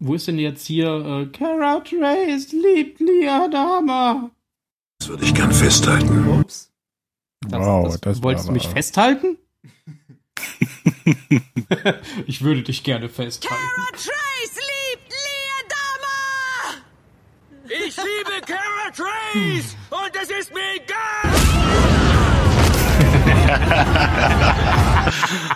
[0.00, 4.30] Wo ist denn jetzt hier äh, Cara Trace liebt Liadama?
[4.98, 6.28] Das würde ich gern festhalten.
[6.40, 6.72] Ups.
[7.48, 9.38] Wow, das war wolltest du mich festhalten?
[12.26, 13.62] ich würde dich gerne festhalten.
[13.92, 15.14] Trace liebt
[15.62, 16.82] Liadama!
[17.86, 20.96] Ich liebe Cara Trace und es ist mir egal!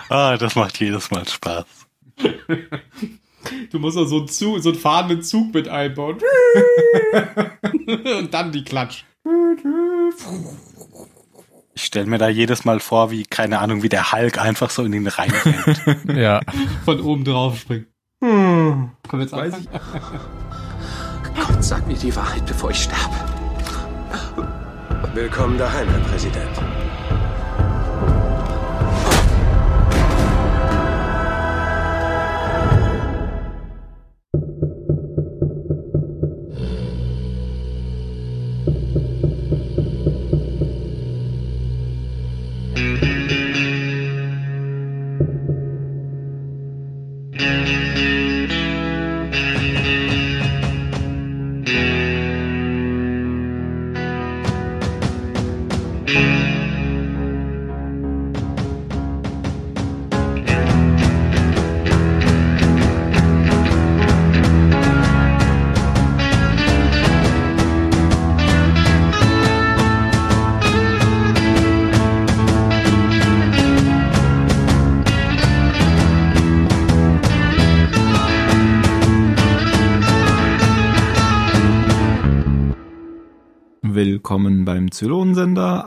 [0.09, 1.65] Ah, das macht jedes Mal Spaß.
[3.71, 6.17] Du musst doch so einen, Zug, so einen fahrenden Zug mit einbauen.
[8.19, 9.03] Und dann die Klatsch.
[11.73, 14.83] Ich stelle mir da jedes Mal vor, wie, keine Ahnung, wie der Hulk einfach so
[14.83, 16.07] in den Rhein rennt.
[16.17, 16.41] Ja.
[16.85, 17.87] Von oben drauf springen.
[18.23, 18.91] Hm.
[19.09, 19.67] Wir jetzt anfangen?
[21.35, 23.15] Gott, sag mir die Wahrheit, bevor ich sterbe.
[25.13, 26.90] Willkommen daheim, Herr Präsident.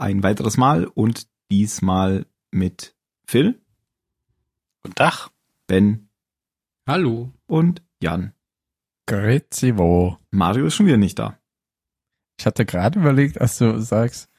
[0.05, 3.59] Ein weiteres Mal und diesmal mit Phil,
[4.83, 5.31] Und Dach.
[5.65, 6.09] Ben
[6.87, 7.33] Hallo.
[7.47, 8.33] und Jan.
[9.07, 10.17] Grüezi wo.
[10.29, 11.39] Mario ist schon wieder nicht da.
[12.39, 14.29] Ich hatte gerade überlegt, als du sagst,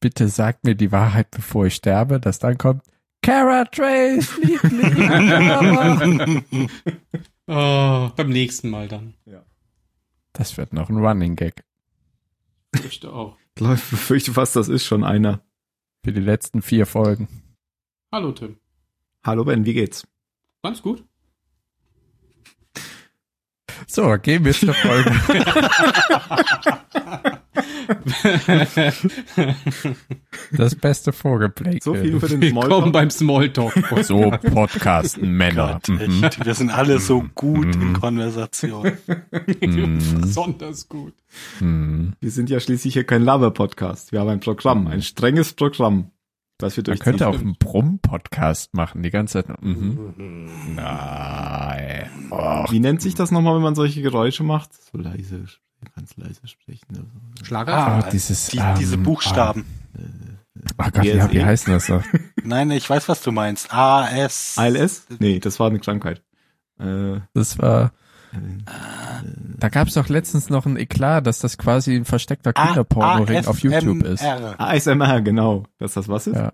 [0.00, 2.82] bitte sag mir die Wahrheit, bevor ich sterbe, dass dann kommt,
[3.20, 6.42] Cara Trace liebt Liadama.
[7.52, 9.14] Oh, beim nächsten Mal dann.
[10.32, 11.64] Das wird noch ein Running Gag
[12.84, 13.36] Ich auch.
[13.60, 15.42] Ich glaube, ich befürchte fast, das ist schon einer.
[16.02, 17.28] für die letzten vier Folgen.
[18.10, 18.56] Hallo Tim.
[19.22, 20.06] Hallo Ben, wie geht's?
[20.62, 21.04] Ganz gut.
[23.86, 25.10] So, gehen wir zur Folge.
[30.52, 31.78] Das beste Vogelplay.
[31.82, 32.92] So viel für den Willkommen Smalltalk.
[32.92, 33.72] beim Smalltalk.
[34.04, 35.80] So podcasten Männer.
[35.84, 36.22] Gott, Mhm.
[36.44, 38.00] wir sind alle so gut in Mhm.
[38.00, 38.92] Konversation.
[39.60, 39.98] Mhm.
[40.20, 41.14] Besonders gut.
[41.60, 42.12] Mhm.
[42.20, 44.12] Wir sind ja schließlich hier kein Laber-Podcast.
[44.12, 46.10] Wir haben ein Programm, ein strenges Programm,
[46.58, 49.62] das wir Man könnte auch einen Brumm-Podcast machen, die ganze Zeit.
[49.62, 50.48] Mhm.
[50.76, 52.08] Nein.
[52.30, 54.70] Och, Wie nennt sich das nochmal, wenn man solche Geräusche macht?
[54.92, 55.44] So leise,
[55.94, 56.86] ganz leise sprechen.
[56.90, 57.44] oder so.
[57.44, 57.74] Schlager?
[57.76, 59.64] Ah, dieses, die, ähm, diese Buchstaben.
[59.96, 62.04] Oh Gott, wie, wie heißt das noch?
[62.44, 63.72] Nein, ich weiß, was du meinst.
[63.72, 64.54] A, S.
[64.58, 65.06] ALS?
[65.18, 66.22] Nee, das war eine Krankheit.
[66.78, 67.92] Äh, Das war,
[68.32, 68.36] äh,
[69.58, 73.60] da gab es doch letztens noch ein Eklat, dass das quasi ein versteckter Kinderpornoring auf
[73.60, 74.22] YouTube ist.
[74.22, 74.60] ASMR.
[74.60, 75.64] ASMR, genau.
[75.78, 76.36] Dass das was ist?
[76.36, 76.52] Ja.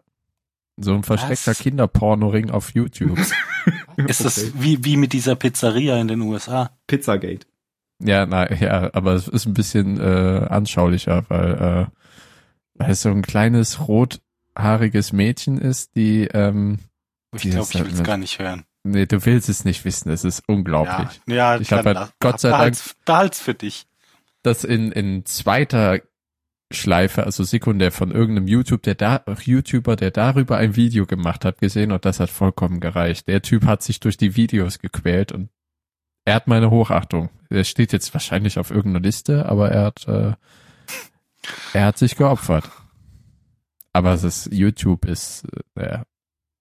[0.79, 1.59] So ein versteckter Was?
[1.59, 3.19] Kinderpornoring auf YouTube.
[3.97, 6.71] Ist das wie, wie mit dieser Pizzeria in den USA?
[6.87, 7.47] Pizzagate.
[7.99, 11.87] Ja, na, ja, aber es ist ein bisschen äh, anschaulicher, weil, äh,
[12.75, 16.79] weil es so ein kleines rothaariges Mädchen ist, die, ähm,
[17.35, 18.65] Ich glaube, ich halt will es nicht- gar nicht hören.
[18.85, 21.21] nee, du willst es nicht wissen, es ist unglaublich.
[21.27, 23.87] Ja, ja Ich hab dann halt Gott sei behalt's- behalt's für dich.
[24.43, 26.01] Das in, in zweiter
[26.73, 31.59] Schleife, also sekundär von irgendeinem YouTube, der da, YouTuber, der darüber ein Video gemacht hat,
[31.61, 33.27] gesehen und das hat vollkommen gereicht.
[33.29, 35.49] Der Typ hat sich durch die Videos gequält und
[36.27, 37.31] er hat meine Hochachtung.
[37.49, 40.33] Er steht jetzt wahrscheinlich auf irgendeiner Liste, aber er hat, äh,
[41.73, 42.69] er hat sich geopfert.
[43.93, 45.45] Aber es ist, YouTube ist
[45.77, 46.01] äh,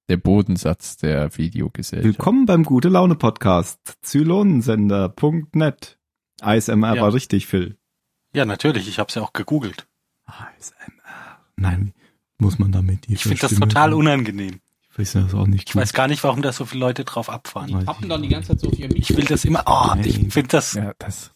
[0.08, 2.06] der, Bodensatz der Videogesellschaft.
[2.06, 3.98] Willkommen beim Gute Laune Podcast.
[4.04, 5.98] Zylonensender.net.
[6.42, 7.02] ASMR Ja.
[7.02, 7.78] war richtig, Phil.
[8.34, 8.88] Ja, natürlich.
[8.88, 9.88] Ich habe es ja auch gegoogelt.
[10.26, 11.40] ASMR.
[11.58, 11.94] Nein,
[12.38, 14.60] muss man damit Ich finde das total unangenehm.
[14.98, 17.26] Ich weiß das auch nicht Ich weiß gar nicht, warum da so viele Leute drauf
[17.28, 17.86] Die abfahren.
[17.86, 19.64] tappen dann die ganze Zeit so ihr Ich will das immer.
[19.66, 20.32] Oh, ich Nein.
[20.32, 20.74] finde das.
[20.74, 21.32] Ja, das.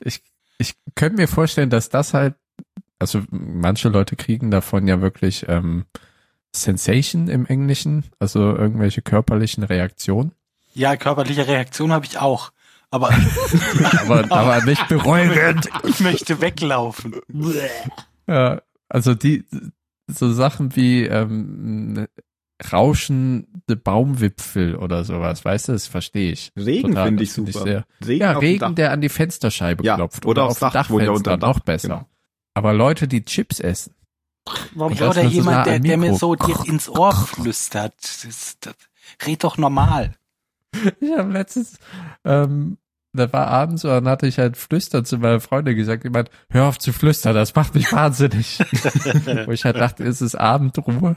[0.00, 0.20] Ich,
[0.58, 2.34] ich könnte mir vorstellen, dass das halt,
[2.98, 5.84] also manche Leute kriegen davon ja wirklich ähm,
[6.52, 10.32] Sensation im Englischen, also irgendwelche körperlichen Reaktionen,
[10.74, 12.52] Ja, körperliche Reaktion habe ich auch.
[12.90, 13.10] Aber
[14.02, 15.68] aber, aber nicht beruhigend.
[15.84, 17.14] ich möchte weglaufen.
[18.26, 19.44] Ja, also die
[20.06, 22.06] so Sachen wie ähm,
[22.72, 26.52] rauschende Baumwipfel oder sowas, weißt du, das verstehe ich.
[26.56, 27.64] Regen finde ich find super.
[27.64, 30.24] sehr- Regen ja, Regen, der an die Fensterscheibe Ja, klopft.
[30.24, 31.88] oder Oder, aufs auf Dach, wo der Dachfenster, unter Dach- noch besser.
[31.88, 32.08] genau.
[32.54, 33.94] Aber Leute, die Chips essen.
[34.74, 37.94] Warum oder jemand, der, der mir so dir ins Ohr flüstert?
[38.02, 38.74] Das ist, das,
[39.26, 40.14] red doch normal.
[41.00, 41.78] Ich habe letztens,
[42.24, 42.76] ähm,
[43.12, 46.66] da war abends und dann hatte ich halt flüstern zu meiner Freundin gesagt, jemand, hör
[46.68, 48.58] auf zu flüstern, das macht mich wahnsinnig.
[49.46, 51.14] Wo ich halt dachte, ist es Abendruhe?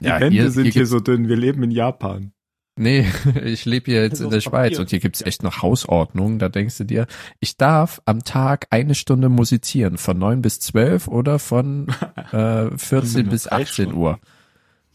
[0.00, 2.32] Die Wände sind hier, so dünn, wir leben in Japan.
[2.76, 3.06] Nee,
[3.44, 4.80] ich lebe hier jetzt in der Schweiz Papier.
[4.80, 6.38] und hier gibt's echt noch Hausordnung.
[6.38, 7.06] Da denkst du dir,
[7.38, 11.88] ich darf am Tag eine Stunde musizieren, von neun bis zwölf oder von
[12.32, 13.94] äh, 14 nur bis drei 18 Stunden.
[13.94, 14.18] Uhr.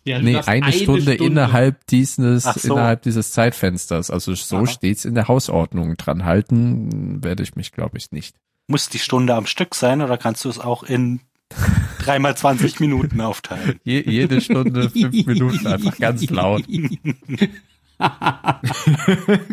[0.05, 2.73] Ja, Nee, darfst eine, Stunde, innerhalb dieses, so.
[2.73, 4.09] innerhalb dieses Zeitfensters.
[4.09, 4.65] Also so Aha.
[4.65, 5.97] steht's in der Hausordnung.
[5.97, 8.37] Dran halten werde ich mich, glaube ich, nicht.
[8.67, 11.19] Muss die Stunde am Stück sein oder kannst du es auch in
[12.07, 13.79] dreimal 20 Minuten aufteilen?
[13.83, 16.63] Je, jede Stunde fünf Minuten einfach ganz laut.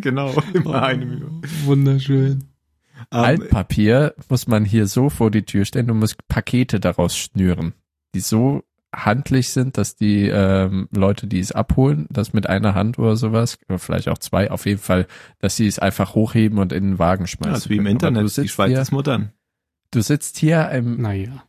[0.00, 1.48] genau, immer eine Minute.
[1.64, 2.44] Wunderschön.
[3.10, 7.74] Ähm, Altpapier muss man hier so vor die Tür stellen und muss Pakete daraus schnüren,
[8.14, 8.62] die so
[8.94, 13.58] handlich sind, dass die ähm, Leute, die es abholen, das mit einer Hand oder sowas,
[13.68, 15.08] oder vielleicht auch zwei, auf jeden Fall,
[15.40, 17.52] dass sie es einfach hochheben und in den Wagen schmeißen.
[17.52, 17.98] ja, ist wie im können.
[17.98, 19.32] Du Internet, die Schweiz hier, ist modern.
[19.90, 21.44] du sitzt hier im, Naja.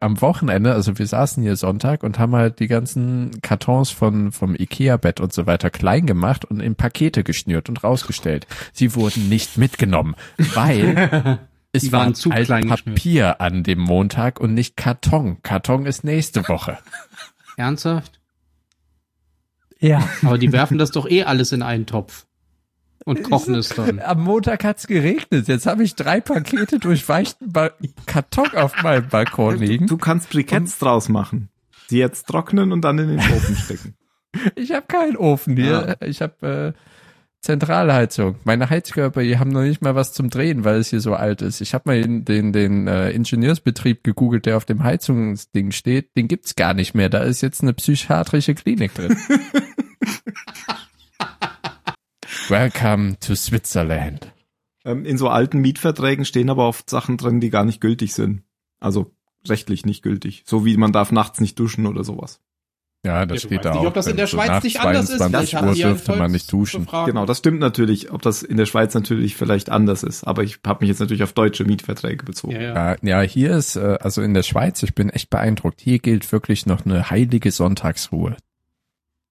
[0.00, 4.54] Am Wochenende, also wir saßen hier Sonntag und haben halt die ganzen Kartons von vom
[4.54, 8.46] Ikea-Bett und so weiter klein gemacht und in Pakete geschnürt und rausgestellt.
[8.72, 11.38] Sie wurden nicht mitgenommen, weil
[11.72, 15.38] es war zu klein Papier an dem Montag und nicht Karton.
[15.42, 16.78] Karton ist nächste Woche.
[17.56, 18.20] Ernsthaft?
[19.78, 20.06] Ja.
[20.22, 22.26] Aber die werfen das doch eh alles in einen Topf.
[23.04, 24.00] Und kochen es dann.
[24.00, 25.48] Am Montag hat's geregnet.
[25.48, 27.70] Jetzt habe ich drei Pakete durchweichten ba
[28.06, 29.86] Karton auf meinem Balkon liegen.
[29.86, 31.50] Du kannst Briketts draus machen.
[31.90, 33.94] Die jetzt trocknen und dann in den Ofen stecken.
[34.56, 35.96] Ich habe keinen Ofen hier.
[36.00, 36.80] Ich habe äh,
[37.44, 38.34] Zentralheizung.
[38.42, 41.40] Meine Heizkörper, die haben noch nicht mal was zum Drehen, weil es hier so alt
[41.40, 41.60] ist.
[41.60, 46.16] Ich habe mal den, den, den äh, Ingenieursbetrieb gegoogelt, der auf dem Heizungsding steht.
[46.16, 47.10] Den gibt's gar nicht mehr.
[47.10, 49.16] Da ist jetzt eine psychiatrische Klinik drin.
[52.48, 54.32] Welcome to Switzerland.
[54.84, 58.42] Ähm, in so alten Mietverträgen stehen aber oft Sachen drin, die gar nicht gültig sind.
[58.80, 59.12] Also
[59.48, 60.42] rechtlich nicht gültig.
[60.46, 62.40] So wie man darf nachts nicht duschen oder sowas.
[63.04, 63.86] Ja, das Ja, steht da nicht, auch.
[63.86, 65.18] ob das in der So Schweiz nicht anders ist.
[65.18, 66.86] 22 Vielleicht hatten Uhr dürfte man nicht duschen.
[67.06, 70.24] Genau, das stimmt natürlich, ob das in der Schweiz natürlich vielleicht anders ist.
[70.24, 72.54] Aber ich habe mich jetzt natürlich auf deutsche Mietverträge bezogen.
[72.54, 72.74] Ja, ja.
[72.92, 75.80] Ja, ja, hier ist, äh, also in der Schweiz, ich bin echt beeindruckt.
[75.82, 78.36] Hier gilt wirklich noch eine heilige Sonntagsruhe.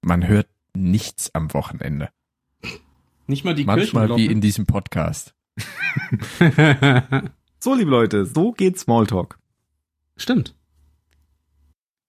[0.01, 2.09] Man hört nichts am Wochenende.
[3.27, 4.41] Nicht mal die Manchmal wie in Kirchenglocken.
[4.41, 5.33] diesem Podcast.
[7.63, 9.39] So, liebe Leute, so geht Smalltalk.
[10.17, 10.53] Stimmt.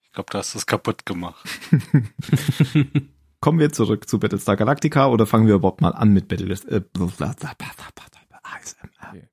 [0.03, 1.49] Ich glaube, du hast es kaputt gemacht.
[3.41, 6.83] Kommen wir zurück zu Battlestar Galactica oder fangen wir überhaupt mal an mit Battlestar äh,
[9.09, 9.29] Okay.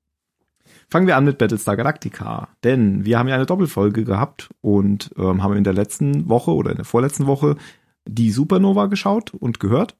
[0.88, 5.42] Fangen wir an mit Battlestar Galactica, denn wir haben ja eine Doppelfolge gehabt und ähm,
[5.42, 7.56] haben in der letzten Woche oder in der vorletzten Woche
[8.06, 9.96] die Supernova geschaut und gehört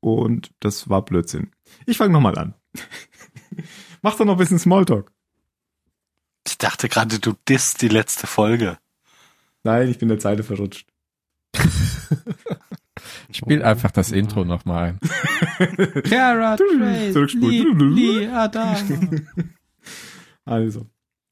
[0.00, 1.50] und das war Blödsinn.
[1.86, 2.54] Ich fange nochmal an.
[4.02, 5.12] Mach doch noch ein bisschen Smalltalk.
[6.46, 8.78] Ich dachte gerade, du disst die letzte Folge.
[9.62, 10.88] Nein, ich bin der Zeile verrutscht.
[13.32, 15.00] Spiel einfach das Intro nochmal ein.
[16.02, 17.78] Cara Trace, Zurückspulen.
[20.46, 20.86] Also,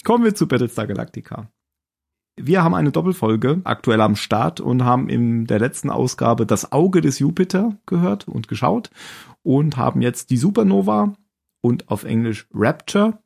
[0.04, 1.50] kommen wir zu Battlestar Galactica.
[2.40, 7.00] Wir haben eine Doppelfolge aktuell am Start und haben in der letzten Ausgabe das Auge
[7.00, 8.90] des Jupiter gehört und geschaut
[9.42, 11.14] und haben jetzt die Supernova
[11.60, 13.18] und auf Englisch Rapture.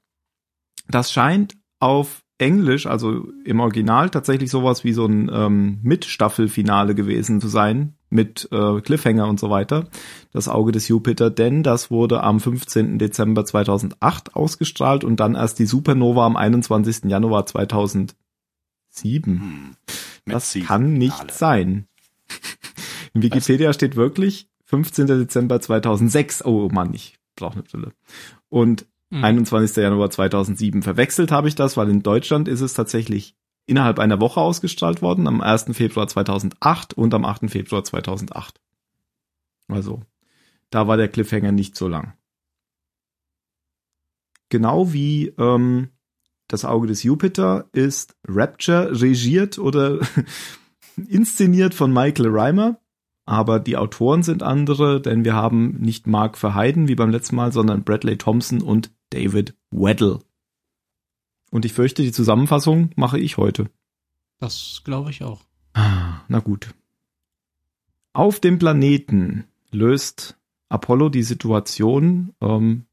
[0.89, 7.41] Das scheint auf Englisch, also im Original, tatsächlich sowas wie so ein ähm, Mitstaffelfinale gewesen
[7.41, 9.89] zu sein, mit äh, Cliffhanger und so weiter.
[10.33, 12.99] Das Auge des Jupiter, denn das wurde am 15.
[12.99, 17.05] Dezember 2008 ausgestrahlt und dann erst die Supernova am 21.
[17.05, 17.47] Januar
[18.93, 19.41] 2007.
[19.41, 19.77] Hm.
[20.27, 21.33] Das sieben kann nicht Finale.
[21.33, 21.87] sein.
[23.15, 25.07] In Wikipedia steht wirklich 15.
[25.07, 26.45] Dezember 2006.
[26.45, 27.93] Oh Mann, ich brauche eine Brille.
[28.49, 29.23] Und Hm.
[29.25, 29.77] 21.
[29.77, 30.83] Januar 2007.
[30.83, 35.27] Verwechselt habe ich das, weil in Deutschland ist es tatsächlich innerhalb einer Woche ausgestrahlt worden,
[35.29, 35.77] am 1.
[35.77, 37.51] Februar 2008 und am 8.
[37.51, 38.59] Februar 2008.
[39.69, 40.01] Also,
[40.71, 42.15] da war der Cliffhanger nicht so lang.
[44.49, 45.89] Genau wie ähm,
[46.53, 50.01] das Auge des Jupiter ist Rapture regiert oder
[51.09, 52.79] inszeniert von Michael Reimer.
[53.25, 57.53] Aber die Autoren sind andere, denn wir haben nicht Mark Verheiden wie beim letzten Mal,
[57.53, 60.19] sondern Bradley Thompson und David Weddle.
[61.51, 63.71] Und ich fürchte, die Zusammenfassung mache ich heute.
[64.39, 65.45] Das glaube ich auch.
[65.75, 66.75] Na gut.
[68.13, 70.37] Auf dem Planeten löst
[70.69, 72.85] Apollo die Situation ähm,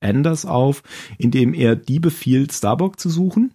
[0.00, 0.82] Anders auf,
[1.18, 3.54] indem er die befiehlt, Starbuck zu suchen.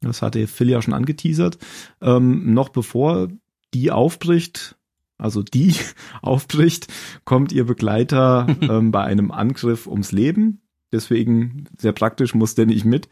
[0.00, 1.58] Das hatte Phil ja schon angeteasert.
[2.00, 3.28] Ähm, noch bevor
[3.74, 4.76] die aufbricht,
[5.16, 5.74] also die
[6.22, 6.88] aufbricht,
[7.24, 10.60] kommt ihr Begleiter ähm, bei einem Angriff ums Leben.
[10.92, 13.08] Deswegen sehr praktisch, muss der nicht mit.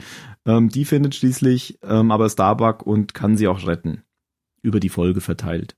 [0.47, 4.03] Ähm, die findet schließlich ähm, aber Starbuck und kann sie auch retten.
[4.63, 5.77] Über die Folge verteilt.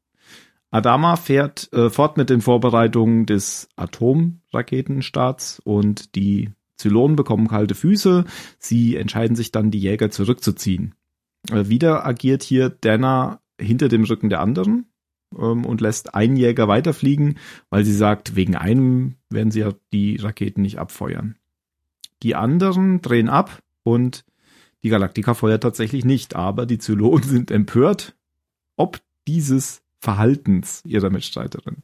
[0.71, 8.25] Adama fährt äh, fort mit den Vorbereitungen des Atomraketenstarts und die Zylonen bekommen kalte Füße.
[8.59, 10.95] Sie entscheiden sich dann, die Jäger zurückzuziehen.
[11.51, 14.87] Äh, wieder agiert hier Dana hinter dem Rücken der anderen
[15.37, 17.39] ähm, und lässt einen Jäger weiterfliegen,
[17.71, 21.37] weil sie sagt, wegen einem werden sie ja die Raketen nicht abfeuern.
[22.23, 24.25] Die anderen drehen ab und
[24.83, 28.15] die Galaktika feuert tatsächlich nicht, aber die Zylonen sind empört,
[28.77, 31.83] ob dieses Verhaltens ihrer Mitstreiterin.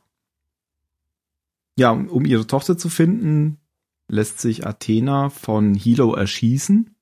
[1.77, 3.59] Ja, um ihre Tochter zu finden,
[4.09, 6.95] lässt sich Athena von Hilo erschießen.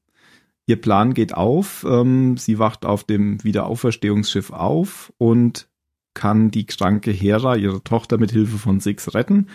[0.66, 5.68] Ihr Plan geht auf, ähm, sie wacht auf dem Wiederauferstehungsschiff auf und
[6.14, 9.48] kann die kranke Hera, ihre Tochter, mit Hilfe von Six retten.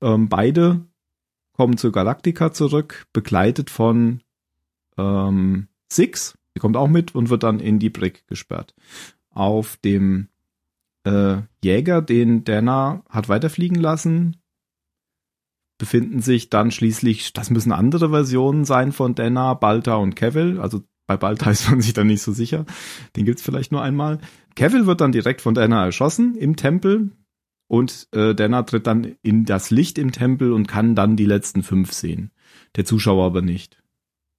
[0.00, 0.84] Ähm, beide
[1.52, 4.20] kommen zur Galaktika zurück, begleitet von
[4.96, 6.38] ähm, Six.
[6.52, 8.74] Sie kommt auch mit und wird dann in die Brick gesperrt.
[9.30, 10.28] Auf dem
[11.04, 14.36] äh, Jäger, den Dana hat weiterfliegen lassen,
[15.78, 20.60] befinden sich dann schließlich, das müssen andere Versionen sein von Dana, Balta und Kevil.
[20.60, 22.64] Also bei Balta ist man sich dann nicht so sicher.
[23.16, 24.18] Den gibt's vielleicht nur einmal.
[24.54, 27.10] Kevil wird dann direkt von Dana erschossen im Tempel
[27.66, 31.62] und äh, Dana tritt dann in das Licht im Tempel und kann dann die letzten
[31.62, 32.30] fünf sehen.
[32.76, 33.82] Der Zuschauer aber nicht.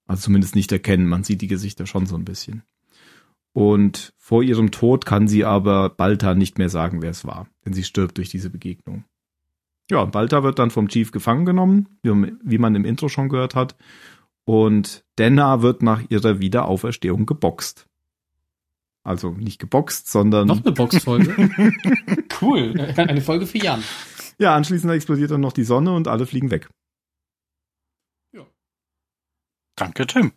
[0.07, 1.07] Also zumindest nicht erkennen.
[1.07, 2.63] Man sieht die Gesichter schon so ein bisschen.
[3.53, 7.73] Und vor ihrem Tod kann sie aber Balta nicht mehr sagen, wer es war, denn
[7.73, 9.05] sie stirbt durch diese Begegnung.
[9.89, 13.75] Ja, Balta wird dann vom Chief gefangen genommen, wie man im Intro schon gehört hat.
[14.45, 17.87] Und Denna wird nach ihrer Wiederauferstehung geboxt.
[19.03, 20.47] Also nicht geboxt, sondern.
[20.47, 21.35] Noch eine Boxfolge.
[22.41, 22.73] cool.
[22.97, 23.83] Eine Folge für Jan.
[24.39, 26.69] Ja, anschließend explodiert dann noch die Sonne und alle fliegen weg.
[28.33, 28.45] Ja.
[29.75, 30.33] Danke, Tim.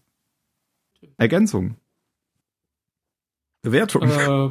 [1.17, 1.77] Ergänzung.
[3.63, 4.03] Bewertung.
[4.03, 4.51] Äh,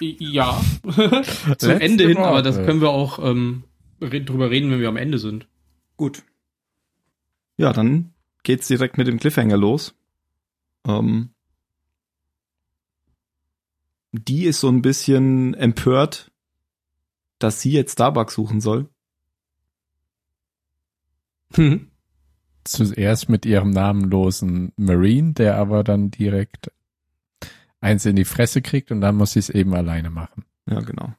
[0.00, 0.60] ja.
[1.58, 3.64] Zum Ende hin, aber das können wir auch ähm,
[4.00, 5.46] drüber reden, wenn wir am Ende sind.
[5.96, 6.22] Gut.
[7.56, 9.94] Ja, dann geht's direkt mit dem Cliffhanger los.
[10.86, 11.30] Ähm,
[14.12, 16.30] die ist so ein bisschen empört,
[17.38, 18.88] dass sie jetzt Starbucks suchen soll.
[21.54, 21.90] Hm.
[22.64, 26.70] Zuerst mit ihrem namenlosen Marine, der aber dann direkt
[27.80, 30.44] eins in die Fresse kriegt und dann muss sie es eben alleine machen.
[30.66, 31.14] Ja, genau.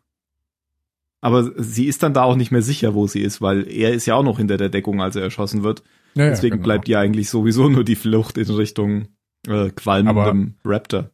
[1.22, 4.08] Aber sie ist dann da auch nicht mehr sicher, wo sie ist, weil er ist
[4.08, 5.84] ja auch noch hinter der Deckung, als er erschossen wird.
[6.16, 6.63] Ja, Deswegen genau.
[6.63, 9.08] bleibt ihr eigentlich sowieso nur die Flucht in Richtung
[9.48, 11.10] äh, qualmendem Aber Raptor.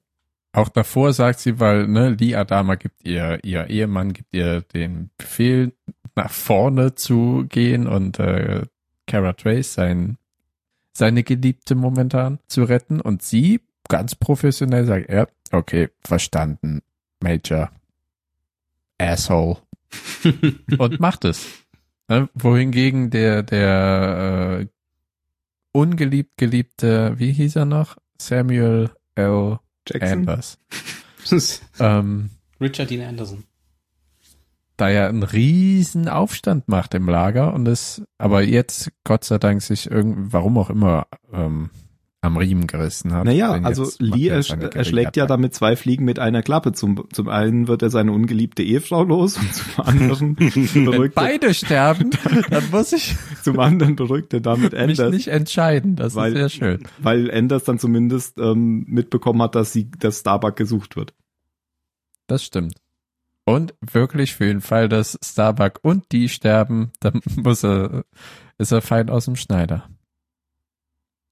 [0.54, 5.12] Auch davor sagt sie, weil ne, Lee Adama gibt ihr, ihr Ehemann gibt ihr den
[5.18, 5.74] Befehl,
[6.16, 8.64] nach vorne zu gehen und äh,
[9.06, 10.18] Cara Trace, sein,
[10.94, 13.00] seine Geliebte momentan zu retten.
[13.00, 16.82] Und sie ganz professionell sagt, ja, okay, verstanden,
[17.22, 17.70] Major.
[18.98, 19.58] Asshole.
[20.78, 21.48] und macht es.
[22.08, 22.30] Ne?
[22.34, 24.68] Wohingegen der, der äh,
[25.72, 27.98] ungeliebt geliebte, wie hieß er noch?
[28.20, 29.60] Samuel L.
[29.88, 30.20] Jackson?
[30.20, 30.58] Anders.
[31.80, 32.30] ähm,
[32.60, 33.44] Richard Dean Anderson.
[34.78, 39.62] Da ja einen riesen Aufstand macht im Lager und es aber jetzt Gott sei Dank
[39.62, 41.72] sich irgendwie, warum auch immer, ähm,
[42.28, 43.26] am Riemen gerissen hat.
[43.26, 46.74] Naja, also Lee ersch erschlägt ja damit zwei Fliegen mit einer Klappe.
[46.74, 52.12] Zum, zum einen wird er seine ungeliebte Ehefrau los und zum anderen beruhigt beide sterben,
[52.50, 55.10] dann muss ich zum anderen beruhigt er damit Anders.
[55.10, 56.84] Mich nicht entscheiden, das weil, ist sehr schön.
[57.00, 61.14] Weil Anders dann zumindest ähm, mitbekommen hat, dass sie, dass Starbuck gesucht wird.
[62.28, 62.76] Das stimmt.
[63.46, 68.04] Und wirklich für den Fall, dass Starbuck und die sterben, dann muss er,
[68.58, 69.90] ist er fein aus dem Schneider.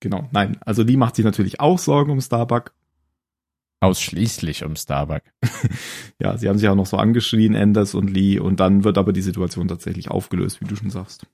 [0.06, 0.60] Genau, nein.
[0.64, 2.76] Also Lee macht sich natürlich auch Sorgen um Starbuck.
[3.80, 5.24] Ausschließlich um Starbuck.
[6.22, 9.14] ja, sie haben sich auch noch so angeschrien, Anders und Lee, und dann wird aber
[9.14, 11.26] die Situation tatsächlich aufgelöst, wie du schon sagst.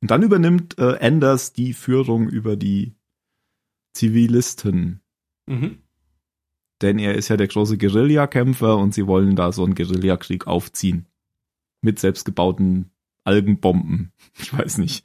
[0.00, 2.94] Und dann übernimmt äh, Anders die Führung über die
[3.92, 5.00] Zivilisten.
[5.46, 5.78] Mhm.
[6.80, 11.06] Denn er ist ja der große Guerillakämpfer und sie wollen da so einen Guerillakrieg aufziehen.
[11.82, 12.92] Mit selbstgebauten
[13.24, 14.12] Algenbomben.
[14.38, 15.04] Ich weiß nicht.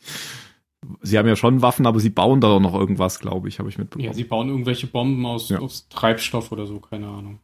[1.01, 3.77] Sie haben ja schon Waffen, aber sie bauen da noch irgendwas, glaube ich, habe ich
[3.77, 4.05] mitbekommen.
[4.05, 5.59] Ja, sie bauen irgendwelche Bomben aus, ja.
[5.59, 7.39] aus Treibstoff oder so, keine Ahnung.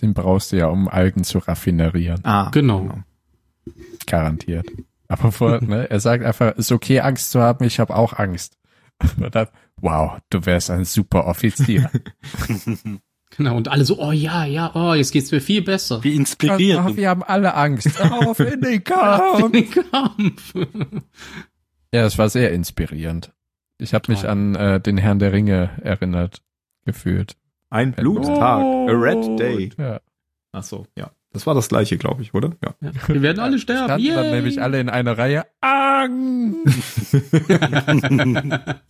[0.00, 2.24] Den brauchst du ja, um Algen zu raffinerieren.
[2.24, 2.90] Ah, Genau.
[4.06, 4.66] Garantiert.
[5.08, 8.58] Aber vor, ne, er sagt einfach, ist okay, Angst zu haben, ich habe auch Angst.
[9.18, 11.90] Und dann, wow, du wärst ein super Offizier.
[13.36, 13.56] Genau.
[13.56, 16.04] Und alle so, oh ja, ja, oh, jetzt geht's mir viel besser.
[16.04, 16.90] Wie inspirierend.
[16.90, 17.98] Ach, wir haben alle Angst.
[17.98, 19.50] Auf in den Kampf.
[19.50, 20.52] Den Kampf.
[21.92, 23.32] Ja, es war sehr inspirierend.
[23.78, 26.42] Ich habe mich an äh, den Herrn der Ringe erinnert
[26.84, 27.36] gefühlt.
[27.70, 29.70] Ein Bluttag, a red day.
[29.78, 30.00] Ja.
[30.52, 31.10] Ach so, ja.
[31.32, 32.52] Das war das gleiche, glaube ich, oder?
[32.62, 32.74] Ja.
[32.80, 32.90] Ja.
[33.08, 33.84] Wir werden alle sterben.
[33.84, 34.32] Standen dann Yay.
[34.34, 35.46] nämlich alle in einer Reihe.
[35.60, 37.16] Angst.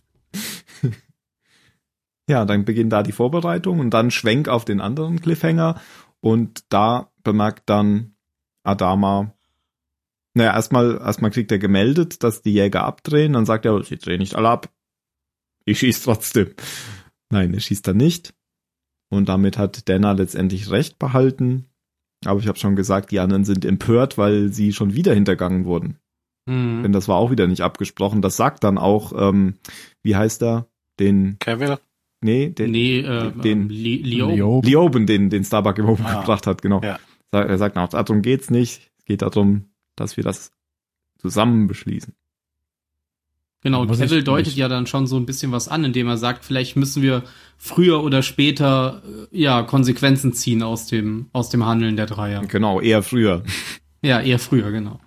[2.29, 5.81] Ja, dann beginnt da die Vorbereitung und dann Schwenk auf den anderen Cliffhanger
[6.21, 8.15] und da bemerkt dann
[8.63, 9.33] Adama,
[10.33, 14.19] naja, erstmal, erstmal kriegt er gemeldet, dass die Jäger abdrehen, dann sagt er, sie drehen
[14.19, 14.69] nicht alle ab.
[15.65, 16.51] Ich schieß trotzdem.
[17.31, 18.33] Nein, er schießt dann nicht.
[19.09, 21.65] Und damit hat Dana letztendlich recht behalten.
[22.25, 25.97] Aber ich habe schon gesagt, die anderen sind empört, weil sie schon wieder hintergangen wurden.
[26.45, 26.83] Mhm.
[26.83, 28.21] Denn das war auch wieder nicht abgesprochen.
[28.21, 29.55] Das sagt dann auch, ähm,
[30.03, 30.67] wie heißt er?
[30.99, 31.77] Den, Cavill?
[32.23, 34.29] nee, den, Nee, äh, den- Li- Leo.
[34.29, 34.61] Leo.
[34.63, 36.19] Lioben, den, den Starbuck im Oben Ah.
[36.21, 36.81] gebracht hat, genau.
[36.81, 36.99] Ja.
[37.31, 38.91] Er sagt, na, darum geht's nicht.
[38.99, 40.51] Es geht darum, dass wir das
[41.17, 42.13] zusammen beschließen.
[43.61, 46.43] Genau, Cavill deutet ich- ja dann schon so ein bisschen was an, indem er sagt,
[46.43, 47.23] vielleicht müssen wir
[47.57, 52.41] früher oder später äh, ja Konsequenzen ziehen aus dem aus dem Handeln der Dreier.
[52.45, 53.43] Genau, eher früher.
[54.05, 54.99] Ja, eher früher, genau.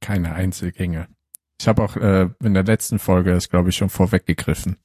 [0.00, 1.08] Keine Einzelgänge.
[1.60, 4.78] Ich habe auch äh, in der letzten Folge das, glaube ich, schon vorweggegriffen.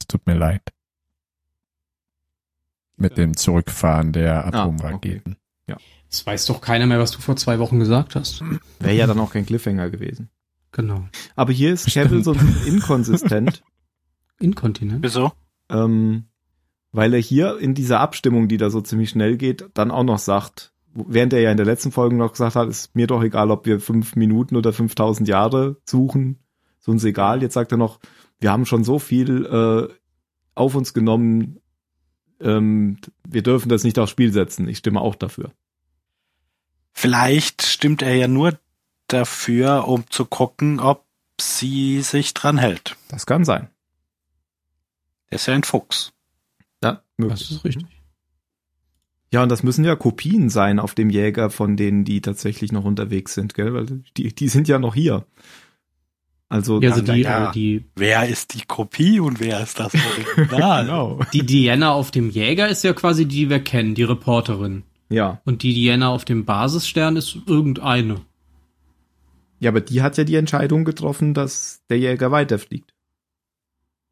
[0.00, 0.62] Es tut mir leid.
[2.96, 5.36] Mit dem Zurückfahren der Atomraketen.
[6.16, 8.42] Es weiß doch keiner mehr, was du vor zwei Wochen gesagt hast.
[8.80, 10.30] Wäre ja dann auch kein Cliffhanger gewesen.
[10.72, 11.06] Genau.
[11.34, 13.62] Aber hier ist Cavill so ein bisschen inkonsistent,
[14.40, 15.02] Inkontinent.
[15.02, 15.32] Wieso?
[15.68, 16.24] ähm,
[16.90, 20.18] weil er hier in dieser Abstimmung, die da so ziemlich schnell geht, dann auch noch
[20.18, 23.50] sagt, während er ja in der letzten Folge noch gesagt hat, ist mir doch egal,
[23.50, 26.38] ob wir fünf Minuten oder 5000 Jahre suchen,
[26.78, 27.42] so uns egal.
[27.42, 28.00] Jetzt sagt er noch,
[28.40, 29.94] wir haben schon so viel äh,
[30.54, 31.58] auf uns genommen,
[32.40, 32.96] ähm,
[33.28, 34.66] wir dürfen das nicht aufs Spiel setzen.
[34.66, 35.52] Ich stimme auch dafür.
[36.98, 38.58] Vielleicht stimmt er ja nur
[39.06, 41.04] dafür, um zu gucken, ob
[41.38, 42.96] sie sich dran hält.
[43.08, 43.68] Das kann sein.
[45.28, 46.14] Er ist ja ein Fuchs.
[46.82, 47.84] Ja, Das ist richtig.
[49.30, 52.84] Ja, und das müssen ja Kopien sein auf dem Jäger von denen, die tatsächlich noch
[52.84, 53.74] unterwegs sind, gell?
[53.74, 55.26] Weil die, die sind ja noch hier.
[56.48, 57.50] Also, Ja, also die, ja.
[57.50, 59.92] äh, die, Wer ist die Kopie und wer ist das
[60.38, 60.84] Original?
[60.86, 61.20] genau.
[61.34, 64.84] die Diana auf dem Jäger ist ja quasi die, die wir kennen, die Reporterin.
[65.08, 65.40] Ja.
[65.44, 68.22] Und die Diana auf dem Basisstern ist irgendeine.
[69.60, 72.92] Ja, aber die hat ja die Entscheidung getroffen, dass der Jäger weiterfliegt.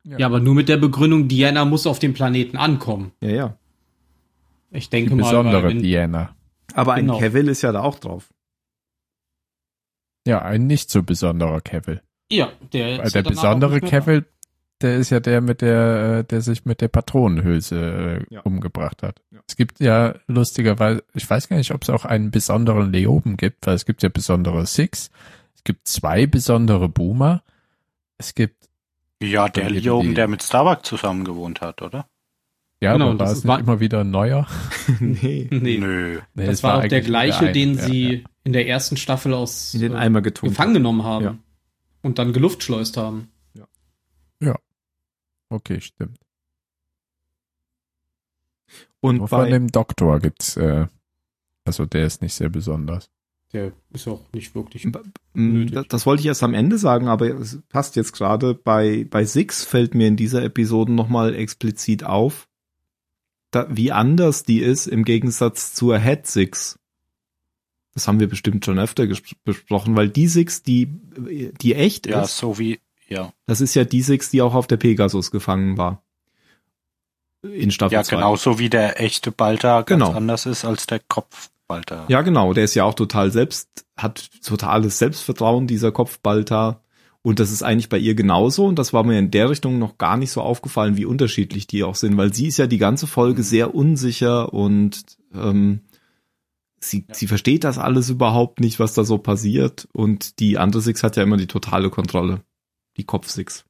[0.04, 3.12] Ja, aber nur mit der Begründung, Diana muss auf dem Planeten ankommen.
[3.20, 3.58] Ja, ja.
[4.70, 6.34] Ich Die denke mal, besondere weil wenn, Diana.
[6.74, 7.14] Aber Genau.
[7.16, 8.30] ein Cavill ist ja da auch drauf.
[10.26, 12.02] Ja, ein nicht so besonderer Cavill.
[12.30, 13.80] ja, der, Weil ist der ja danach besondere.
[13.80, 14.24] Cavill,
[14.80, 18.40] der ist ja der mit der, äh, der sich mit der Patronenhülse äh, Ja.
[18.42, 19.22] umgebracht hat.
[19.30, 19.40] Ja.
[19.48, 23.66] Es gibt ja lustigerweise, ich weiß gar nicht, ob es auch einen besonderen Leoben gibt,
[23.66, 25.10] weil es gibt ja besondere Six,
[25.54, 27.42] es gibt zwei besondere Boomer,
[28.18, 28.68] es gibt
[29.22, 32.06] Ja, der Dann Lioben, die- der mit Starbuck zusammen gewohnt hat, oder?
[32.80, 34.46] ja, Genau, aber war das es ist- nicht war- immer wieder ein neuer?
[35.00, 35.48] nee.
[35.50, 36.18] Nee, Nö.
[36.34, 38.20] Nee, das es war auch der gleiche, ein- den ja, sie ja.
[38.42, 40.54] in der ersten Staffel aus In den äh, Eimer getunkt.
[40.54, 41.24] gefangen genommen haben.
[41.24, 41.38] Ja.
[42.02, 43.28] Und dann geluftschleust haben.
[45.54, 46.18] Okay, stimmt.
[49.00, 50.86] Und Nur von bei, dem Doktor gibt's, äh,
[51.64, 53.10] also der ist nicht sehr besonders.
[53.52, 54.88] Der ist auch nicht wirklich.
[55.34, 55.74] Nötig.
[55.74, 58.54] das, das wollte ich erst am Ende sagen, aber es passt jetzt gerade.
[58.54, 62.48] Bei, bei Six fällt mir in dieser Episode nochmal explizit auf,
[63.52, 66.78] da, wie anders die ist im Gegensatz zur Head Six.
[67.92, 69.06] Das haben wir bestimmt schon öfter
[69.44, 70.88] besprochen, weil die Six, die,
[71.60, 73.32] die echt Ja, ist, so wie, ja.
[73.46, 76.02] das ist ja die Six, die auch auf der Pegasus gefangen war.
[77.42, 78.16] In Staffel Ja, 2.
[78.16, 80.16] genauso wie der echte Balta ganz Genau.
[80.16, 82.06] anders ist als der Kopfbalta.
[82.08, 82.54] Ja, genau.
[82.54, 86.80] Der ist ja auch total selbst, hat totales Selbstvertrauen, dieser Kopfbalter.
[87.20, 88.64] Und das ist eigentlich bei ihr genauso.
[88.66, 91.84] Und das war mir in der Richtung noch gar nicht so aufgefallen, wie unterschiedlich die
[91.84, 95.02] auch sind, weil sie ist ja die ganze Folge sehr unsicher und
[95.34, 95.80] ähm,
[96.80, 99.86] sie, sie versteht das alles überhaupt nicht, was da so passiert.
[99.92, 102.40] Und die andere Six hat ja immer die totale Kontrolle.
[102.96, 103.64] Die Kopf-Six.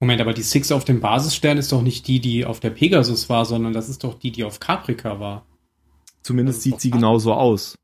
[0.00, 3.28] Moment, aber die Six auf dem Basisstern ist doch nicht die, die auf der Pegasus
[3.28, 5.46] war, sondern das ist doch die, die auf Caprica war.
[6.22, 7.76] Zumindest sieht sie genauso aus.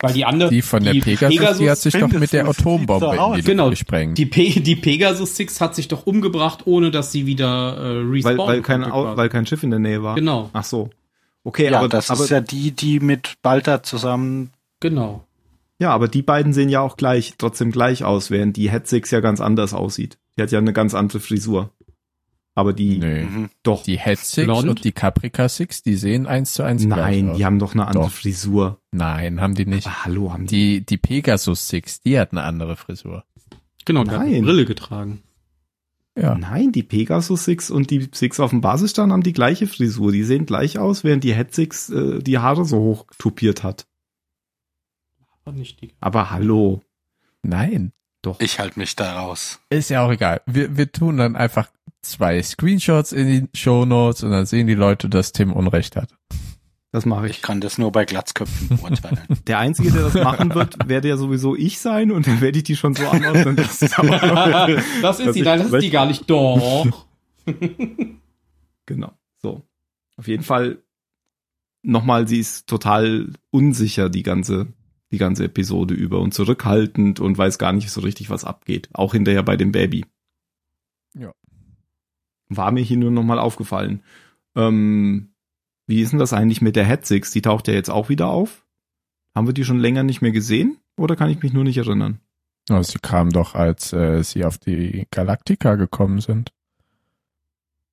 [0.00, 3.12] Weil die andere, Die von der Pegasus, die hat sich doch mit der Atombombe so
[3.12, 3.36] in aus.
[3.36, 4.18] die Genau, gesprengt.
[4.18, 8.10] die, Pe die Pegasus Six hat sich doch umgebracht, ohne dass sie wieder äh, Weil,
[8.10, 10.14] respawnen weil, kein, Au- weil kein Schiff in der Nähe war.
[10.14, 10.90] Genau, Ach so.
[11.42, 14.50] Okay, Ja, aber, das aber, ist ja die, die mit Balta zusammen.
[14.80, 15.24] genau.
[15.84, 19.10] Ja, aber die beiden sehen ja auch gleich, trotzdem gleich aus, während die Head Six
[19.10, 20.18] ja ganz anders aussieht.
[20.36, 21.70] Die hat ja eine ganz andere Frisur.
[22.56, 23.24] Aber die, Nee.
[23.24, 23.50] Mhm.
[23.62, 24.68] doch, Die Head Six Blond?
[24.68, 27.36] und die Caprica Six, die sehen eins zu eins gleich nein, aus.
[27.36, 28.12] die haben doch eine andere Doch.
[28.12, 28.80] Frisur.
[28.92, 29.86] Nein, haben die nicht.
[29.86, 30.78] Ah, hallo, haben die.
[30.80, 33.24] Die, die Pegasus Six, die hat eine andere Frisur.
[33.84, 34.42] Genau, der hat eine Nein.
[34.44, 35.22] Brille getragen.
[36.16, 36.36] Ja.
[36.38, 40.12] Nein, die Pegasus Six und die Six auf dem Basisstand haben die gleiche Frisur.
[40.12, 43.86] Die sehen gleich aus, während die Head Six äh, die Haare so hoch tupiert hat.
[45.44, 45.92] Aber nicht die.
[46.00, 46.82] Aber hallo.
[47.42, 47.92] Nein.
[48.22, 48.40] Doch.
[48.40, 49.60] Ich halte mich da raus.
[49.68, 50.40] Ist ja auch egal.
[50.46, 51.68] Wir, wir tun dann einfach
[52.00, 56.14] zwei Screenshots in die Show Notes und dann sehen die Leute, dass Tim Unrecht hat.
[56.90, 57.42] Das mache Ich ich.
[57.42, 59.18] kann das nur bei Glatzköpfen beurteilen.
[59.46, 62.64] Der Einzige, der das machen wird, werde ja sowieso ich sein und dann werde ich
[62.64, 65.90] die schon so anordnen, dass auch das ist Dass die, ich nein, das ist die
[65.90, 66.30] gar nicht.
[66.30, 67.06] Doch.
[68.86, 69.12] Genau.
[69.40, 69.62] So.
[70.16, 70.82] Auf jeden Fall
[71.82, 74.66] nochmal, sie ist total unsicher die ganze,
[75.10, 78.88] die ganze Episode über und zurückhaltend und weiß gar nicht so richtig, was abgeht.
[78.92, 80.04] Auch hinterher bei dem Baby.
[81.16, 81.32] Ja.
[82.48, 84.02] War mir hier nur nochmal aufgefallen.
[84.56, 85.34] Ähm,
[85.86, 87.30] wie ist denn das eigentlich mit der Head Six?
[87.30, 88.64] Die taucht ja jetzt auch wieder auf.
[89.34, 90.78] Haben wir die schon länger nicht mehr gesehen?
[90.96, 92.20] Oder kann ich mich nur nicht erinnern?
[92.68, 96.52] Also sie kam doch, als äh, sie auf die Galactica gekommen sind.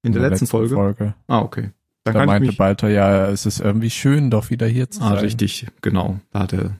[0.04, 1.14] In der, letzten, Folge?
[1.28, 1.72] Ah, okay.
[2.04, 5.20] Da ich meinte Balter ja, es ist irgendwie schön, doch wieder hier zu Ah, sein.
[5.20, 6.20] richtig, genau.
[6.32, 6.80] Da hat er,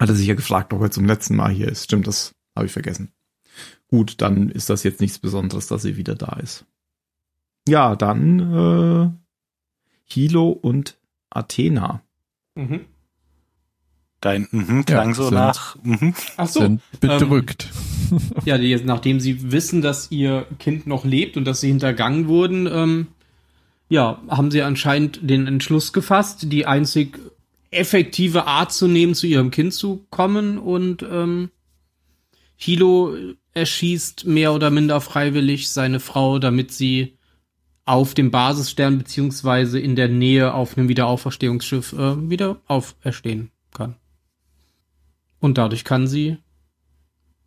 [0.00, 1.84] hat er sich ja gefragt, ob er zum letzten Mal hier ist.
[1.84, 3.12] Stimmt, das habe ich vergessen.
[3.88, 6.64] Gut, dann ist das jetzt nichts Besonderes, dass sie wieder da ist.
[7.68, 9.10] Ja, dann äh,
[10.04, 10.96] Hilo und
[11.30, 12.02] Athena.
[12.54, 12.80] Mhm.
[14.20, 15.76] Dein mhm klang Ja, so sind- nach.
[15.82, 16.14] Mhm.
[16.36, 16.60] Ach so.
[16.60, 17.68] Sind bedrückt.
[18.44, 22.66] Ja, die, nachdem sie wissen, dass ihr Kind noch lebt und dass sie hintergangen wurden,
[22.70, 23.06] ähm,
[23.88, 27.18] ja, haben sie anscheinend den Entschluss gefasst, die einzig
[27.70, 31.50] effektive Art zu nehmen, zu ihrem Kind zu kommen und ähm,
[32.56, 33.16] Hilo
[33.52, 37.16] erschießt mehr oder minder freiwillig seine Frau, damit sie
[37.84, 43.96] auf dem Basisstern beziehungsweise in der Nähe auf einem Wiederauferstehungsschiff äh, wieder auferstehen kann.
[45.38, 46.38] Und dadurch kann sie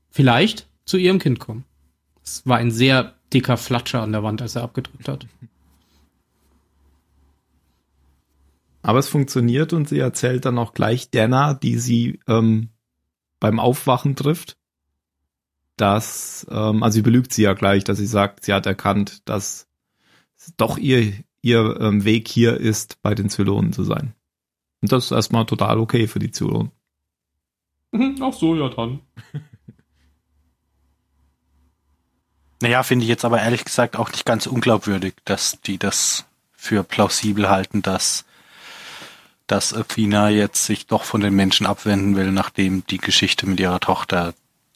[0.10, 1.66] vielleicht zu ihrem Kind kommen.
[2.24, 5.28] Es war ein sehr dicker Flatscher an der Wand, als er abgedrückt hat.
[8.90, 12.70] Aber es funktioniert und sie erzählt dann auch gleich Dana, die sie ähm,
[13.40, 14.58] beim Aufwachen trifft,
[15.78, 19.68] dass, ähm, also sie belügt sie ja gleich, dass sie sagt, sie hat erkannt, dass
[20.58, 24.16] doch ihr, ihr ähm, Weg hier ist, bei den Zylonen zu sein.
[24.82, 26.72] Und das ist erstmal total okay für die Zylonen.
[27.94, 29.02] Ach so, ja dann.
[32.62, 36.84] Naja, finde ich jetzt aber ehrlich gesagt auch nicht ganz unglaubwürdig, dass die das für
[36.84, 38.26] plausibel halten, dass,
[39.50, 43.80] dass Athena jetzt sich doch von den Menschen abwenden will, nachdem die Geschichte mit ihrer
[43.80, 44.34] Tochter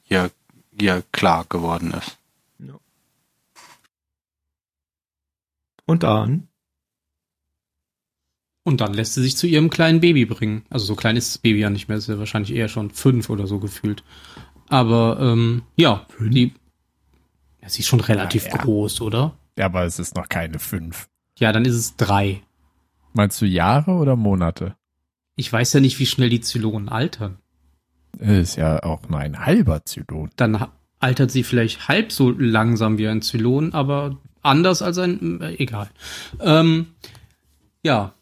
[0.09, 0.31] ihr,
[0.79, 2.17] ihr klar geworden ist.
[5.85, 6.47] Und dann,
[8.63, 10.65] Und dann lässt sie sich zu ihrem kleinen Baby bringen.
[10.69, 13.29] Also so klein ist das Baby ja nicht mehr, ist ja wahrscheinlich eher schon fünf
[13.29, 14.03] oder so gefühlt.
[14.69, 16.53] Aber ähm, ja, die.
[17.61, 18.57] Ja, sie ist schon relativ Ja, ja.
[18.57, 19.37] groß, oder?
[19.57, 21.07] Ja, aber es ist noch keine fünf.
[21.37, 22.41] Ja, dann ist es drei.
[23.13, 24.75] Meinst du Jahre oder Monate?
[25.35, 27.37] Ich weiß ja nicht, wie schnell die Zylonen altern.
[28.19, 30.29] Ist ja auch nur ein halber Zylon.
[30.35, 30.67] Dann
[30.99, 35.89] altert sie vielleicht halb so langsam wie ein Zylon, aber anders als ein, äh, egal.
[36.39, 36.87] Ähm,
[37.83, 38.13] ja,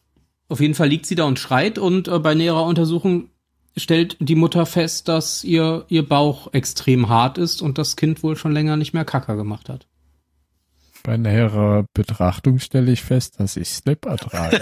[0.47, 3.29] auf jeden Fall liegt sie da und schreit und äh, bei näherer Untersuchung
[3.77, 8.35] stellt die Mutter fest, dass ihr, ihr Bauch extrem hart ist und das Kind wohl
[8.35, 9.87] schon länger nicht mehr Kacker gemacht hat.
[11.03, 14.57] Bei näherer Betrachtung stelle ich fest, dass ich Slipper trage.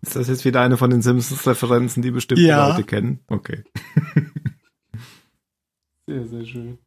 [0.00, 2.68] ist das jetzt wieder eine von den Simpsons-Referenzen, die bestimmt die Ja.
[2.68, 3.20] Leute kennen?
[3.28, 3.64] Okay.
[6.08, 6.78] Sehr, sehr schön.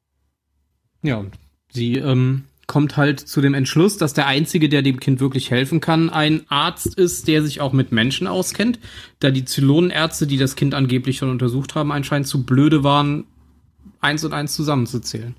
[1.03, 1.35] Ja, und
[1.73, 5.81] sie ähm, kommt halt zu dem Entschluss, dass der Einzige, der dem Kind wirklich helfen
[5.81, 8.79] kann, ein Arzt ist, der sich auch mit Menschen auskennt,
[9.19, 13.25] da die Zylonenärzte, die das Kind angeblich schon untersucht haben, anscheinend zu blöde waren,
[13.99, 15.35] eins und eins zusammenzuzählen.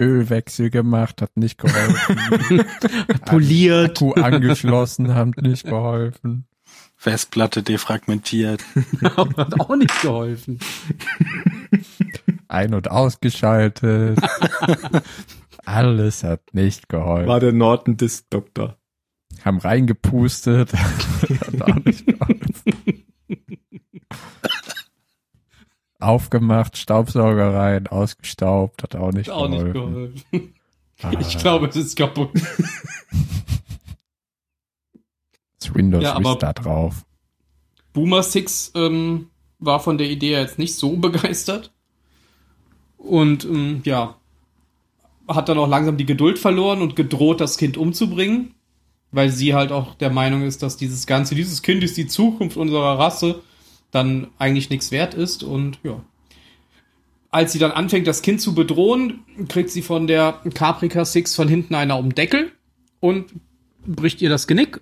[0.00, 2.64] Ölwechsel gemacht, hat nicht geholfen.
[3.26, 3.96] Poliert.
[4.02, 6.46] Akku angeschlossen, hat nicht geholfen.
[6.96, 8.64] Festplatte defragmentiert.
[9.02, 10.58] Hat auch nicht geholfen.
[12.48, 14.18] Ein- und ausgeschaltet.
[15.66, 17.28] Alles hat nicht geholfen.
[17.28, 18.78] War der Norton Disk Doktor.
[19.44, 20.72] haben reingepustet.
[20.72, 23.03] Hat auch nicht geholfen.
[26.06, 30.22] Aufgemacht, Staubsauger rein, ausgestaubt, hat auch nicht Auch nicht geholfen.
[30.30, 30.54] geholfen.
[31.02, 32.30] Ah, Ich glaube, es ist kaputt.
[35.58, 37.04] Das Windows Ja, Vista drauf.
[37.92, 41.72] Boomer Six ähm, war von der Idee jetzt nicht so begeistert.
[42.98, 44.16] Und ähm, ja,
[45.28, 48.54] hat dann auch langsam die Geduld verloren und gedroht, das Kind umzubringen.
[49.10, 52.56] Weil sie halt auch der Meinung ist, dass dieses Ganze, dieses Kind ist die Zukunft
[52.56, 53.42] unserer Rasse,
[53.94, 55.42] dann eigentlich nichts wert ist.
[55.42, 56.02] Und ja.
[57.30, 61.48] Als sie dann anfängt, das Kind zu bedrohen, kriegt sie von der Caprica Six von
[61.48, 62.52] hinten einer um Deckel
[63.00, 63.32] und
[63.86, 64.80] bricht ihr das Genick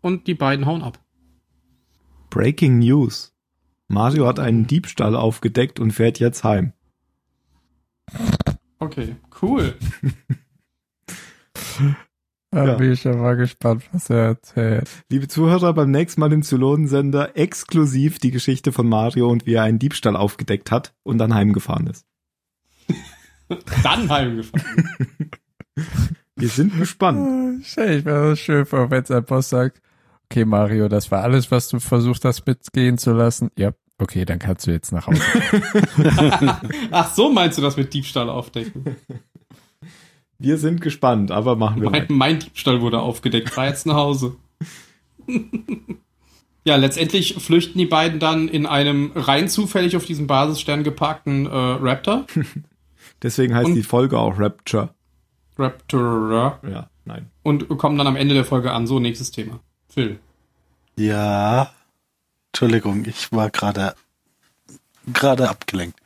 [0.00, 0.98] und die beiden hauen ab.
[2.30, 3.34] Breaking News.
[3.86, 6.72] Mario hat einen Diebstahl aufgedeckt und fährt jetzt heim.
[8.78, 9.76] Okay, cool.
[12.50, 12.74] Da Ja.
[12.76, 14.88] bin ich ja mal gespannt, was er erzählt.
[15.10, 19.64] Liebe Zuhörer, beim nächsten Mal im Zylonensender exklusiv die Geschichte von Mario und wie er
[19.64, 22.06] einen Diebstahl aufgedeckt hat und dann heimgefahren ist.
[23.82, 24.90] Dann heimgefahren.
[26.36, 27.64] Wir sind gespannt.
[27.64, 29.80] Stell ich mir das schön vor, wenn sein Boss sagt,
[30.30, 33.50] okay Mario, das war alles, was du versucht hast mitgehen zu lassen.
[33.58, 35.22] Ja, okay, dann kannst du jetzt nach Hause.
[36.90, 38.96] Ach, so meinst du das mit Diebstahl aufdecken?
[40.38, 42.12] Wir sind gespannt, aber machen wir Mein, weiter.
[42.12, 44.36] mein Diebstahl wurde aufgedeckt, fahr jetzt nach Hause.
[46.64, 51.50] ja, letztendlich flüchten die beiden dann in einem rein zufällig auf diesem Basisstern geparkten äh,
[51.50, 52.26] Raptor.
[53.22, 54.90] Deswegen heißt Und- die Folge auch Rapture.
[55.58, 56.60] Raptor.
[56.70, 57.30] Ja, nein.
[57.42, 58.86] Und kommen dann am Ende der Folge an.
[58.86, 59.58] So, nächstes Thema.
[59.88, 60.20] Phil.
[60.96, 61.72] Ja.
[62.52, 63.94] Entschuldigung, ich war gerade
[65.12, 65.98] gerade abgelenkt.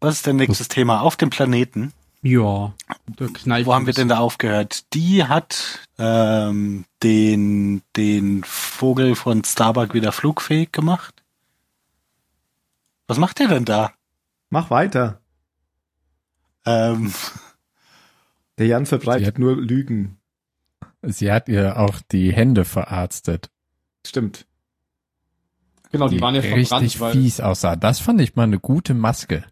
[0.00, 1.00] Was ist denn nächstes Thema?
[1.02, 1.92] Auf dem Planeten.
[2.26, 2.74] Ja.
[3.20, 4.92] Der knallt Wo haben wir denn da aufgehört?
[4.94, 11.22] Die hat ähm, den, den Vogel von Starbuck wieder flugfähig gemacht.
[13.06, 13.92] Was macht der denn da?
[14.50, 15.20] Mach weiter.
[16.64, 17.12] Ähm,
[18.58, 20.18] Der Jan verbreitet hat- nur Lügen.
[21.02, 23.50] Sie hat ihr auch die Hände verarztet.
[24.04, 24.46] Stimmt.
[25.92, 27.78] Genau, die, waren ja verbrannt, richtig weil, fies aussahen.
[27.78, 29.44] Das fand ich mal eine gute Maske.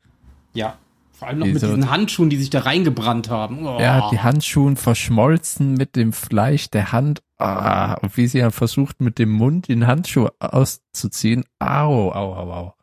[0.54, 0.76] ja.
[1.16, 3.66] Vor allem noch Die mit so- diesen Handschuhen, die sich da reingebrannt haben.
[3.66, 3.78] Oh.
[3.80, 7.22] Ja, die Handschuhen verschmolzen mit dem Fleisch der Hand.
[7.38, 11.44] Ah, und wie sie dann versucht, mit dem Mund den Handschuh auszuziehen.
[11.58, 12.74] Au, au, au, au.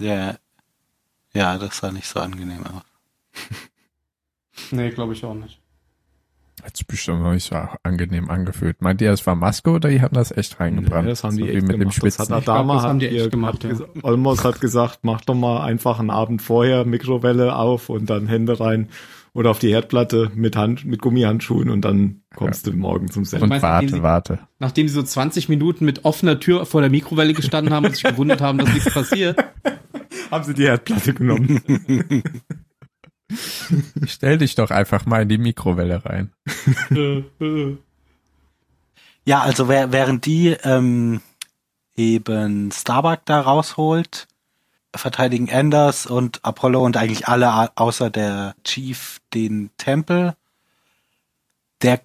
[0.00, 0.36] ja,
[1.32, 2.82] ja, das sah nicht so angenehm aus.
[4.70, 5.60] Nee, glaube ich auch nicht.
[6.64, 8.80] Hat sich bestimmt noch nicht so angenehm angefühlt.
[8.80, 11.04] Meint ihr, es war Maske oder die haben das echt reingebrannt?
[11.04, 11.96] Nee, das haben die so echt mit dem gemacht.
[12.02, 12.34] Das Schwitzen.
[12.34, 13.86] hat Adama das haben die echt gemacht, hat ja.
[14.02, 18.58] Olmos hat gesagt, mach doch mal einfach einen Abend vorher Mikrowelle auf und dann Hände
[18.58, 18.88] rein
[19.34, 23.44] oder auf die Herdplatte mit Hand, mit Gummihandschuhen und dann kommst du morgen zum Senden.
[23.44, 24.48] Und meinst, nachdem sie- warte, warte.
[24.58, 28.02] Nachdem sie so 20 Minuten mit offener Tür vor der Mikrowelle gestanden haben und sich
[28.04, 29.38] gewundert haben, dass nichts passiert.
[30.30, 31.60] Haben sie die Herdplatte genommen.
[34.06, 36.32] Stell dich doch einfach mal in die Mikrowelle rein.
[39.28, 41.20] Ja, also während die ähm,
[41.96, 44.28] eben Starbuck da rausholt,
[44.94, 50.36] verteidigen Anders und Apollo und eigentlich alle außer der Chief den Tempel.
[51.82, 52.00] Der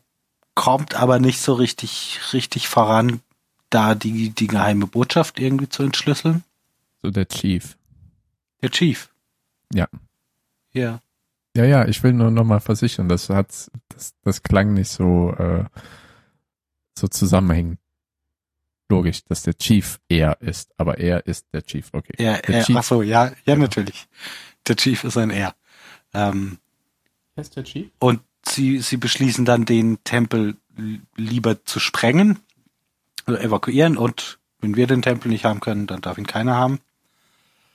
[0.56, 3.22] kommt aber nicht so richtig, richtig voran,
[3.70, 6.44] da die, die geheime Botschaft irgendwie zu entschlüsseln.
[7.04, 7.78] So der Chief.
[8.64, 9.10] Der Chief.
[9.74, 9.88] Ja.
[10.74, 11.02] Ja.
[11.56, 15.32] Ja, ja, ich will nur noch mal versichern, das hat, das, das klang nicht so,
[15.32, 15.66] äh,
[16.98, 17.80] so zusammenhängend.
[18.90, 22.14] Logisch, dass der Chief er ist, aber er ist der Chief, okay.
[22.20, 24.08] Ja, der äh, Chief, ach so, ja, ja, natürlich.
[24.68, 25.56] Der Chief ist ein Er.
[26.14, 26.58] Ähm,
[27.36, 27.90] ist der Chief?
[28.00, 30.56] Und sie, sie beschließen dann, den Tempel
[31.16, 32.40] lieber zu sprengen,
[33.26, 36.80] also evakuieren und wenn wir den Tempel nicht haben können, dann darf ihn keiner haben.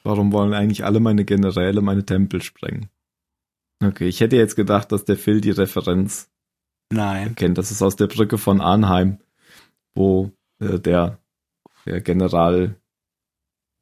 [0.03, 2.89] Warum wollen eigentlich alle meine Generäle meine Tempel sprengen?
[3.83, 6.29] Okay, ich hätte jetzt gedacht, dass der Phil die Referenz
[6.91, 7.35] Nein.
[7.35, 7.59] kennt.
[7.59, 9.19] Das ist aus der Brücke von Arnheim,
[9.95, 11.19] wo äh, der,
[11.85, 12.77] der General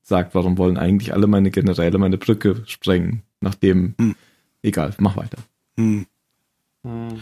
[0.02, 3.22] sagt, warum wollen eigentlich alle meine Generäle meine Brücke sprengen?
[3.40, 4.16] Nachdem, Hm.
[4.62, 5.38] egal, mach weiter.
[5.76, 6.06] Hm.
[6.82, 7.20] Hm.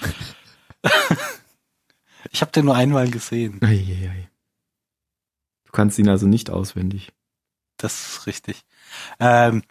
[2.31, 3.59] Ich habe den nur einmal gesehen.
[3.63, 4.29] Eieiei.
[5.65, 7.13] Du kannst ihn also nicht auswendig.
[7.77, 8.65] Das ist richtig.
[9.19, 9.63] Ähm,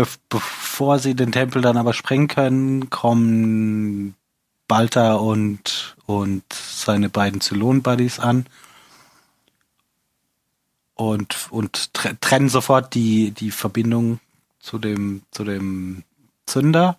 [0.00, 4.14] be bevor sie den Tempel dann aber sprengen können, kommen
[4.66, 8.46] Balta und, und seine beiden Zylon-Buddies an
[10.94, 14.20] und, und tre trennen sofort die, die Verbindung
[14.58, 16.04] zu dem, zu dem
[16.46, 16.98] Zünder.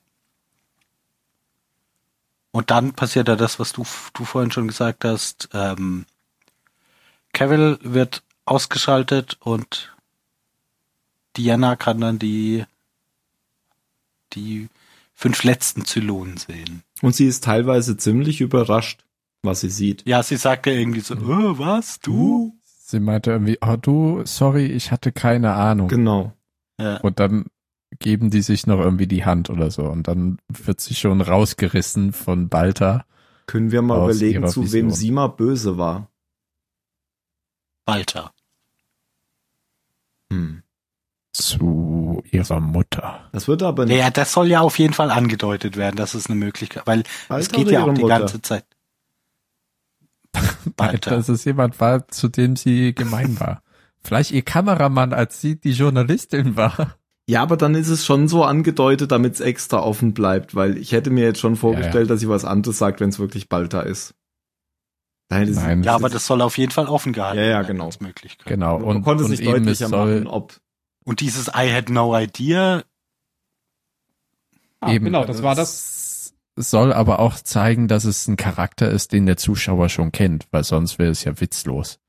[2.52, 5.50] Und dann passiert ja das, was du, du vorhin schon gesagt hast.
[5.54, 6.06] Ähm,
[7.34, 9.96] Cavill wird ausgeschaltet und
[11.38, 12.66] Diana kann dann die,
[14.36, 14.70] die
[15.14, 16.84] fünf letzten Zylonen sehen.
[17.02, 19.04] Und sie ist teilweise ziemlich überrascht,
[19.44, 20.08] was sie sieht.
[20.08, 22.56] Ja, sie sagt ja irgendwie so, oh, was, du?
[22.64, 25.88] Sie meinte irgendwie, oh du, sorry, ich hatte keine Ahnung.
[25.88, 26.34] Genau.
[26.80, 26.98] Ja.
[26.98, 27.46] Und dann
[28.00, 29.84] geben die sich noch irgendwie die Hand oder so.
[29.84, 33.06] Und dann wird sie schon rausgerissen von Balta.
[33.46, 34.90] Können wir mal überlegen, zu Vision.
[34.90, 36.10] wem sie mal böse war.
[37.86, 38.34] Walter.
[40.32, 40.64] Hm.
[41.34, 43.30] Zu ihrer Mutter.
[43.32, 43.98] Das wird aber Ja, nicht.
[44.00, 47.30] ja, das soll ja auf jeden Fall angedeutet werden, das ist eine Möglichkeit, weil es
[47.30, 48.20] Walter geht ja auch die Mutter?
[48.20, 48.66] ganze Zeit.
[50.78, 51.12] Walter.
[51.12, 53.62] Dass es jemand war, zu dem sie gemein war.
[54.04, 56.96] Vielleicht ihr Kameramann, als sie die Journalistin war.
[57.28, 60.92] Ja, aber dann ist es schon so angedeutet, damit es extra offen bleibt, weil ich
[60.92, 64.16] hätte mir jetzt schon vorgestellt, dass sie was anderes sagt, wenn es wirklich Balta ist.
[65.30, 65.84] Da hätte sie- Nein.
[65.84, 67.90] Ja, aber das soll auf jeden Fall offen gehalten Ja, ja, werden genau.
[68.00, 68.48] Möglichkeit.
[68.48, 68.80] Genau.
[68.80, 70.60] man Und, konnte es und nicht es deutlicher machen, ob
[71.04, 72.84] Und dieses I had no idea,
[74.80, 76.34] Ah, eben, genau, das war das.
[76.56, 80.64] Soll aber auch zeigen, dass es ein Charakter ist, den der Zuschauer schon kennt, weil
[80.64, 82.00] sonst wäre es ja witzlos.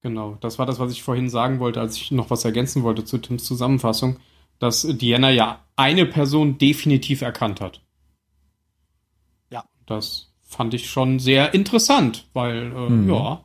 [0.00, 3.04] Genau, das war das, was ich vorhin sagen wollte, als ich noch was ergänzen wollte
[3.04, 4.18] zu Tims Zusammenfassung,
[4.58, 7.82] dass Diana ja eine Person definitiv erkannt hat.
[9.50, 9.64] Ja.
[9.86, 13.08] Das fand ich schon sehr interessant, weil, äh, Mhm.
[13.12, 13.44] ja,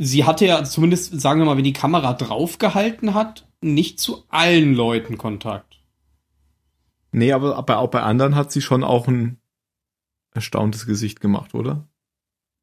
[0.00, 4.74] sie hatte ja zumindest, sagen wir mal, wenn die Kamera draufgehalten hat, nicht zu allen
[4.74, 5.78] Leuten Kontakt.
[7.12, 9.38] Nee, aber, aber auch bei anderen hat sie schon auch ein
[10.32, 11.86] erstauntes Gesicht gemacht, oder?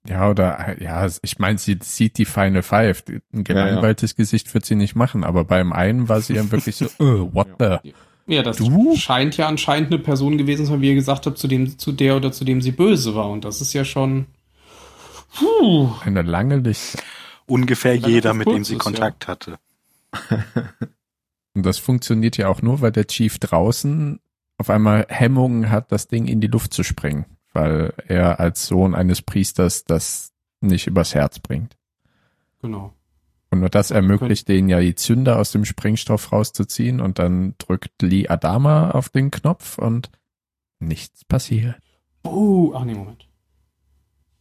[0.07, 3.03] Ja, oder, ja, ich meine, sie sieht die Final Five.
[3.33, 6.85] Ein gelangweiltes Gesicht wird sie nicht machen, aber beim einen war sie dann wirklich so,
[6.99, 7.93] äh, what the?
[8.25, 8.95] Ja, das Du?
[8.95, 11.91] scheint ja anscheinend eine Person gewesen zu sein, wie ihr gesagt habt, zu dem, zu
[11.91, 13.29] der oder zu dem sie böse war.
[13.29, 14.25] Und das ist ja schon.
[15.35, 15.91] Puh.
[16.03, 16.99] Eine lange Liste.
[17.47, 18.83] Ungefähr Relativ jeder, mit dem sie ist, ja.
[18.83, 19.57] Kontakt hatte.
[21.53, 24.19] Und das funktioniert ja auch nur, weil der Chief draußen
[24.57, 28.95] auf einmal Hemmungen hat, das Ding in die Luft zu sprengen, weil er als Sohn
[28.95, 31.75] eines Priesters das nicht übers Herz bringt.
[32.61, 32.93] Genau.
[33.49, 38.01] Und nur das ermöglicht denen ja die Zünder aus dem Sprengstoff rauszuziehen und dann drückt
[38.01, 40.09] Lee Adama auf den Knopf und
[40.79, 41.75] nichts passiert.
[42.23, 43.27] Oh, ach nee, Moment.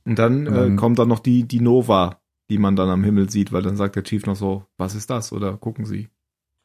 [0.04, 3.04] Und dann, Und äh, dann- kommt dann noch die, die Nova, die man dann am
[3.04, 5.32] Himmel sieht, weil dann sagt der Chief noch so, was ist das?
[5.32, 6.08] Oder gucken Sie.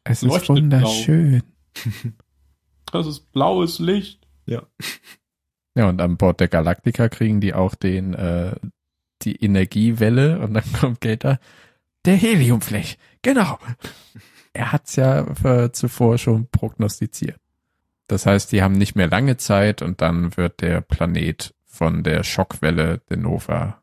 [0.04, 1.44] Es ist wunderschön.
[2.92, 4.28] Das ist blaues Licht.
[4.46, 4.64] Ja.
[5.74, 8.56] Ja, und an Bord der Galactica kriegen die auch den, äh,
[9.22, 11.40] die Energiewelle und dann kommt Gator,
[12.04, 12.98] der Heliumfläch.
[13.22, 13.58] Genau.
[14.52, 17.40] Er hat's ja äh, zuvor schon prognostiziert.
[18.08, 22.24] Das heißt, die haben nicht mehr lange Zeit und dann wird der Planet von der
[22.24, 23.81] Schockwelle der Nova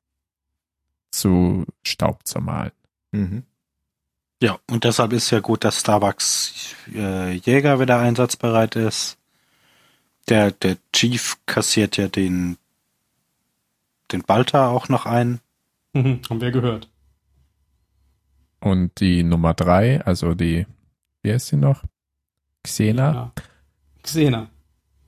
[1.18, 2.72] zu Staub zermahlen.
[3.12, 3.44] Mhm.
[4.42, 9.18] Ja, und deshalb ist ja gut, dass Starbucks äh, Jäger wieder einsatzbereit ist.
[10.28, 12.56] Der, der Chief kassiert ja den,
[14.12, 15.40] den Balta auch noch ein.
[15.92, 16.88] Mhm, haben wir gehört.
[18.60, 20.66] Und die Nummer drei, also die,
[21.22, 21.84] wie heißt sie noch?
[22.62, 23.12] Xena?
[23.12, 23.32] Ja.
[24.02, 24.48] Xena.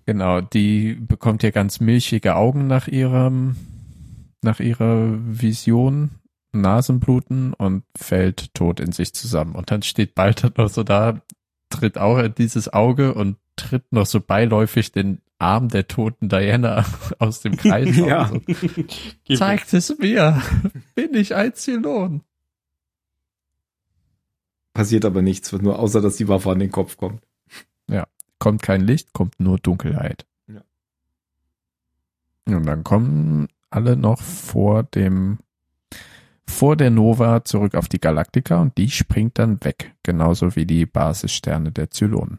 [0.07, 3.57] Genau, die bekommt ja ganz milchige Augen nach ihrem,
[4.43, 6.11] nach ihrer Vision,
[6.53, 9.55] Nasenbluten und fällt tot in sich zusammen.
[9.55, 11.21] Und dann steht Balter noch so da,
[11.69, 16.85] tritt auch in dieses Auge und tritt noch so beiläufig den Arm der toten Diana
[17.19, 17.97] aus dem Kreis.
[17.97, 18.31] Ja.
[19.25, 20.43] Gib Zeigt es mir.
[20.95, 22.23] Bin ich ein Zylon?
[24.73, 27.23] Passiert aber nichts, nur außer dass die Waffe an den Kopf kommt.
[28.39, 30.27] kommt kein Licht, kommt nur Dunkelheit.
[30.47, 30.63] Ja.
[32.57, 35.39] Und dann kommen alle noch vor dem,
[36.47, 40.87] vor der Nova zurück auf die Galaktika und die springt dann weg, genauso wie die
[40.87, 42.39] Basissterne der Zylonen.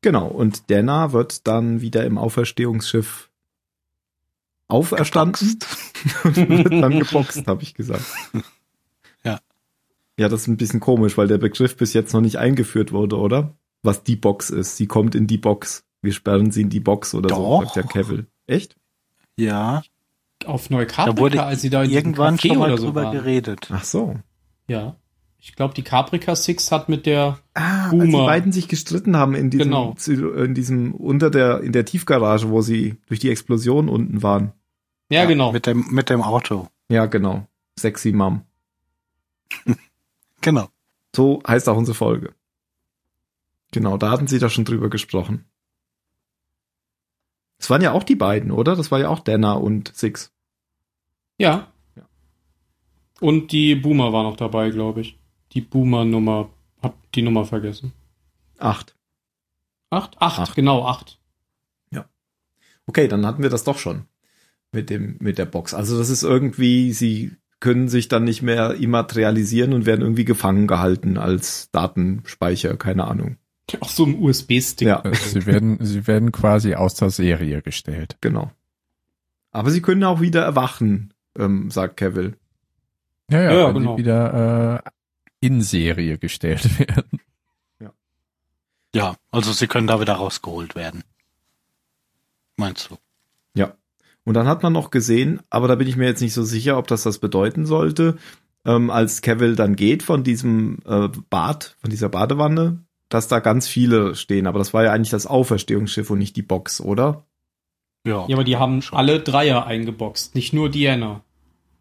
[0.00, 3.30] Genau, und Dana wird dann wieder im Auferstehungsschiff
[4.68, 5.58] auferstanden
[6.24, 8.04] und wird dann geboxt, habe ich gesagt.
[9.24, 9.40] Ja.
[10.18, 13.16] Ja, das ist ein bisschen komisch, weil der Begriff bis jetzt noch nicht eingeführt wurde,
[13.16, 13.54] oder?
[13.82, 14.76] Was die Box ist.
[14.76, 15.84] Sie kommt in die Box.
[16.02, 17.64] Wir sperren sie in die Box oder so, Doch.
[17.64, 18.26] sagt der Cavill.
[18.46, 18.76] Echt?
[19.36, 19.82] Ja,
[20.46, 23.04] Auf da Neukaprika, wurde als sie da in irgendwann Café schon mal oder so drüber
[23.04, 23.12] waren.
[23.12, 23.68] geredet.
[23.72, 24.16] Ach so.
[24.68, 24.96] Ja.
[25.40, 27.38] Ich glaube, die Caprica Six hat mit der.
[27.54, 28.04] Ah, als Boomer.
[28.04, 29.94] die beiden sich gestritten haben in diesem, Genau.
[30.12, 34.52] In diesem, unter der, in der Tiefgarage, wo sie durch die Explosion unten waren.
[35.10, 35.52] Ja, genau.
[35.52, 36.68] Mit dem, mit dem Auto.
[36.88, 37.46] Ja, genau.
[37.78, 38.42] Sexy Mom.
[40.40, 40.68] Genau.
[41.14, 42.32] So heißt auch unsere Folge.
[43.72, 45.46] Genau, da hatten sie da schon drüber gesprochen.
[47.58, 48.76] Es waren ja auch die beiden, oder?
[48.76, 50.32] Das war ja auch Dana und Six.
[51.38, 51.72] Ja.
[51.96, 52.02] Ja.
[53.20, 55.18] Und die Boomer war noch dabei, glaube ich.
[55.52, 56.50] Die Boomer-Nummer.
[56.82, 57.92] Hab die Nummer vergessen.
[58.58, 58.96] Acht.
[59.90, 60.16] Acht?
[60.20, 60.54] Acht, Acht.
[60.54, 61.18] genau, acht.
[62.88, 64.06] Okay, dann hatten wir das doch schon
[64.72, 65.74] mit dem mit der Box.
[65.74, 70.66] Also das ist irgendwie, sie können sich dann nicht mehr immaterialisieren und werden irgendwie gefangen
[70.66, 73.36] gehalten als Datenspeicher, keine Ahnung.
[73.80, 74.88] Auf so einem USB-Stick.
[74.88, 78.16] Ja, Sie werden, sie werden quasi aus der Serie gestellt.
[78.20, 78.50] genau.
[79.50, 82.36] Aber sie können auch wieder erwachen, ähm, sagt Cavill.
[83.30, 83.96] Ja, ja, Ja, wenn genau.
[83.96, 84.90] sie wieder äh,
[85.46, 87.20] in Serie gestellt werden.
[88.94, 91.04] Ja, also sie können da wieder rausgeholt werden.
[92.56, 92.96] Meinst du?
[93.54, 93.74] Ja.
[94.24, 96.78] Und dann hat man noch gesehen, aber da bin ich mir jetzt nicht so sicher,
[96.78, 98.16] ob das das bedeuten sollte,
[98.64, 103.66] ähm, als Cavill dann geht von diesem äh, Bad, von dieser Badewanne, dass da ganz
[103.68, 104.46] viele stehen.
[104.46, 107.24] Aber das war ja eigentlich das Auferstehungsschiff und nicht die Box, oder?
[108.06, 108.24] Ja.
[108.28, 111.22] Ja, aber die haben alle Dreier eingeboxt, nicht nur Diana.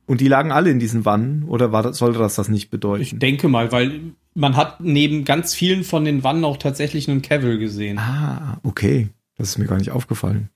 [0.05, 2.69] Und die lagen alle in diesen Wannen, oder war das, sollte das das nicht Ich
[2.69, 3.19] bedeuten?
[3.19, 3.99] denke mal, weil
[4.34, 7.99] man hat neben ganz vielen von den Wannen auch tatsächlich einen Cavill gesehen.
[7.99, 9.09] Ah, okay.
[9.38, 10.49] Das ist mir gar nicht aufgefallen.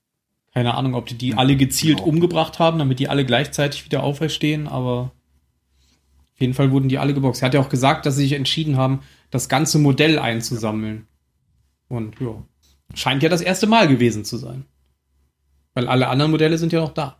[0.54, 2.08] Keine Ahnung, ob die die alle gezielt Genau.
[2.08, 5.12] umgebracht haben, damit die alle gleichzeitig wieder auferstehen, aber
[6.34, 7.42] auf jeden Fall wurden die alle geboxt.
[7.42, 9.00] Er hat ja auch gesagt, dass sie sich entschieden haben,
[9.32, 11.08] das ganze Modell einzusammeln.
[11.88, 12.40] Und ja,
[12.94, 14.64] scheint ja das erste Mal gewesen zu sein.
[15.74, 17.18] Weil alle anderen Modelle sind ja noch da.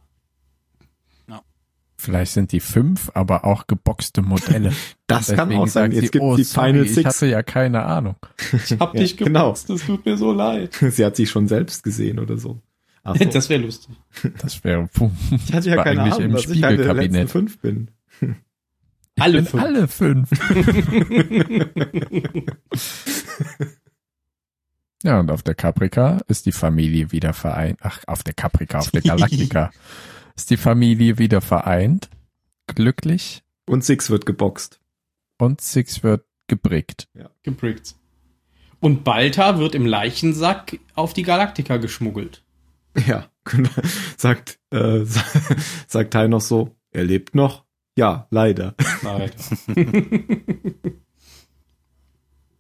[2.02, 4.72] Vielleicht sind die fünf, aber auch geboxte Modelle.
[5.06, 5.90] Das kann auch sein.
[5.90, 7.06] sagt sie, Jetzt gibt oh, die sorry, Final Ich Six.
[7.06, 8.16] hatte ja keine Ahnung.
[8.50, 9.40] Ich hab Ja, dich genau.
[9.52, 10.74] geboxt, es tut mir so leid.
[10.90, 12.62] Sie hat sich schon selbst gesehen oder so.
[13.04, 13.24] Ach so.
[13.26, 13.94] Das wäre lustig.
[14.40, 14.88] Das wäre
[15.30, 17.90] ich hatte ja keine Ahnung, im dass ich eine der letzten fünf bin.
[19.18, 19.62] Alle bin fünf.
[19.62, 20.30] alle fünf.
[25.02, 27.78] ja, und auf der Caprica ist die Familie wieder vereint.
[27.82, 29.70] Ach, auf der Caprica, auf der Galactica
[30.36, 32.08] ist die Familie wieder vereint,
[32.66, 34.80] glücklich Und Six wird geboxt.
[35.38, 37.08] und Six wird gebrickt.
[37.42, 37.94] geprickt.
[38.80, 42.42] Und Balta wird im Leichensack auf die Galaktika geschmuggelt.
[43.06, 43.68] Ja, genau.
[44.16, 45.04] sagt, äh,
[45.86, 47.64] sagt Tai noch so, er lebt noch?
[47.96, 48.74] Ja, leider.
[49.04, 49.56] Alter.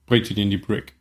[0.06, 0.96] Bringt ihn in die Brick.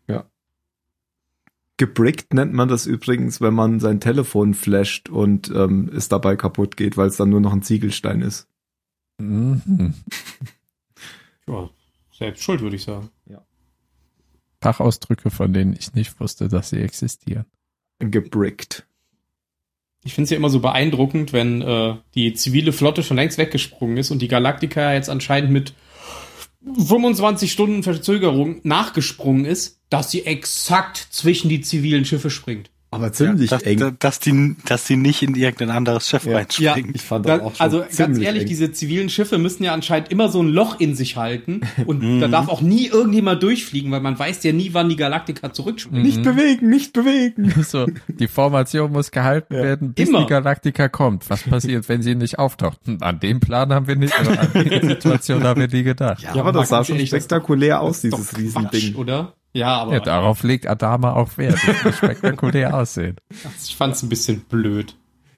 [1.82, 6.78] Gebrickt nennt man das übrigens, wenn man sein Telefon flasht und ähm, es dabei kaputt
[6.78, 8.48] geht, weil es dann nur noch ein Ziegelstein ist.
[9.18, 9.96] Mhm.
[11.48, 11.70] Ja,
[12.12, 13.10] selbst schuld, würde ich sagen.
[14.62, 17.46] Fachausdrücke, von denen ich nicht wusste, dass sie existieren.
[17.98, 18.88] Gebrickt.
[20.04, 23.98] Ich finde es ja immer so beeindruckend, wenn äh, die zivile Flotte schon längst weggesprungen
[23.98, 25.74] ist und die Galaktika jetzt anscheinend mit
[26.64, 32.71] 25 Stunden Verzögerung nachgesprungen ist, dass sie exakt zwischen die zivilen Schiffe springt.
[32.94, 33.96] Aber ziemlich dass, eng.
[34.00, 36.36] Dass die, dass die nicht in irgendein anderes Schiff Ja.
[36.38, 36.92] reinspringen.
[36.94, 38.48] ich fand Da, das auch schon also ganz ehrlich, eng.
[38.50, 42.28] diese zivilen Schiffe müssen ja anscheinend immer so ein Loch in sich halten und da
[42.28, 46.04] darf auch nie irgendjemand durchfliegen, weil man weiß ja nie, wann die Galaktika zurückspringt.
[46.04, 47.54] Nicht bewegen, nicht bewegen.
[47.64, 49.64] So, die Formation muss gehalten Ja.
[49.64, 50.22] werden, bis Immer.
[50.24, 51.30] die Galaktika kommt.
[51.30, 52.80] Was passiert, wenn sie nicht auftaucht?
[52.86, 56.24] Hm, An den Plan haben wir nicht, oder an die Situation haben wir nie gedacht.
[56.24, 58.70] Ja, aber das sah schon spektakulär aus, dieses Riesending.
[58.94, 59.34] Quatsch, oder?
[59.54, 61.60] Ja, aber Ja, darauf legt Adama auch Wert.
[61.66, 63.18] Das muss spektakulär aussehen.
[63.64, 64.96] ich fand es ein bisschen blöd.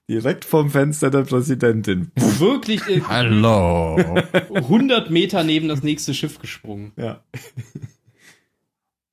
[0.10, 2.12] Direkt vom Fenster der Präsidentin.
[2.16, 3.96] Wirklich Hallo.
[4.54, 6.92] 100 Meter neben das nächste Schiff gesprungen.
[6.98, 7.22] Ja.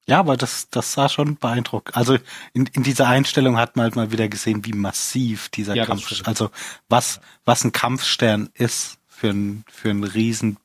[0.07, 1.96] Ja, aber das, das sah schon beeindruckend.
[1.96, 2.18] Also
[2.53, 6.22] in, in dieser Einstellung hat man halt mal wieder gesehen, wie massiv dieser Ja, Kampf,
[6.26, 6.51] also
[6.88, 10.57] was, was ein Kampfstern ist für ein, für ein Riesen,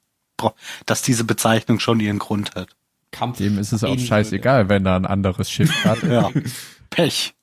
[0.87, 2.75] dass diese Bezeichnung schon ihren Grund hat.
[3.15, 3.37] Kampf.
[3.37, 6.03] Dem ist es auch scheißegal, wenn da ein anderes Schiff hat.
[6.03, 6.29] Ja.
[6.89, 7.33] Pech.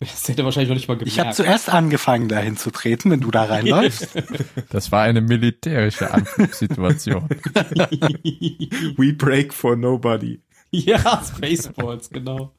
[0.00, 1.12] Das hätte er wahrscheinlich noch nicht mal gemerkt.
[1.12, 4.08] Ich habe zuerst angefangen, dahin zu treten, wenn du da reinläufst.
[4.70, 7.28] Das war eine militärische Anflugssituation.
[8.96, 10.40] We break for nobody.
[10.72, 12.52] ja, Spaceballs, genau.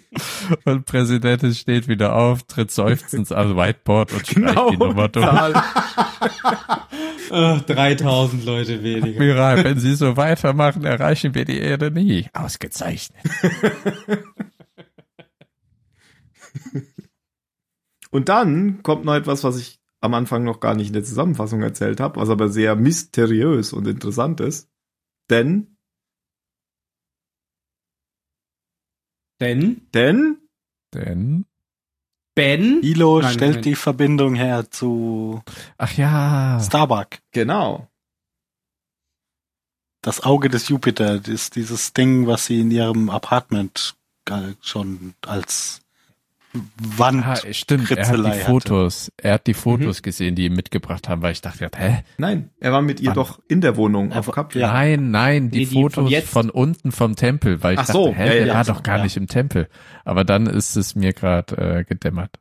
[0.64, 4.70] Und Präsidentin steht wieder auf, tritt seufzend ans Whiteboard und streicht Genau.
[4.70, 5.26] die Nummer durch.
[7.30, 9.20] Äh, 3000 Leute weniger.
[9.20, 12.26] Admiral, wenn Sie so weitermachen, erreichen wir die Erde nie.
[12.32, 13.22] Ausgezeichnet.
[18.10, 21.62] Und dann kommt noch etwas, was ich am Anfang noch gar nicht in der Zusammenfassung
[21.62, 24.68] erzählt habe, was aber sehr mysteriös und interessant ist.
[25.30, 25.71] Denn,
[29.42, 29.88] Denn?
[29.92, 30.38] Denn,
[30.94, 31.46] Denn,
[32.34, 32.80] Ben?
[32.82, 33.62] Ilo Nein, stellt nein.
[33.62, 35.42] die Verbindung her zu
[35.76, 37.18] ach ja, Starbuck.
[37.32, 37.88] genau,
[40.00, 43.94] Das Auge des Jupiter ist dieses Ding, was sie in ihrem Apartment
[44.62, 45.81] schon als
[46.96, 47.24] Wand.
[47.26, 48.50] Ah, stimmt, er hat Kritzelei die hatte.
[48.50, 52.02] Fotos, er hat die Fotos gesehen, die ihm mitgebracht haben, weil ich dachte, hä?
[52.18, 53.14] Nein, er war mit ihr Wann?
[53.14, 54.30] doch in der Wohnung auf.
[54.54, 54.72] Ja.
[54.72, 56.28] Nein, nein, die Nee, die von Fotos jetzt.
[56.28, 58.82] von unten vom Tempel, weil ich Ach dachte, so, hä, ja, der ja, war doch
[58.82, 59.04] gar ja.
[59.04, 59.68] nicht im Tempel.
[60.04, 62.38] Aber dann ist es mir gerade äh, gedämmert.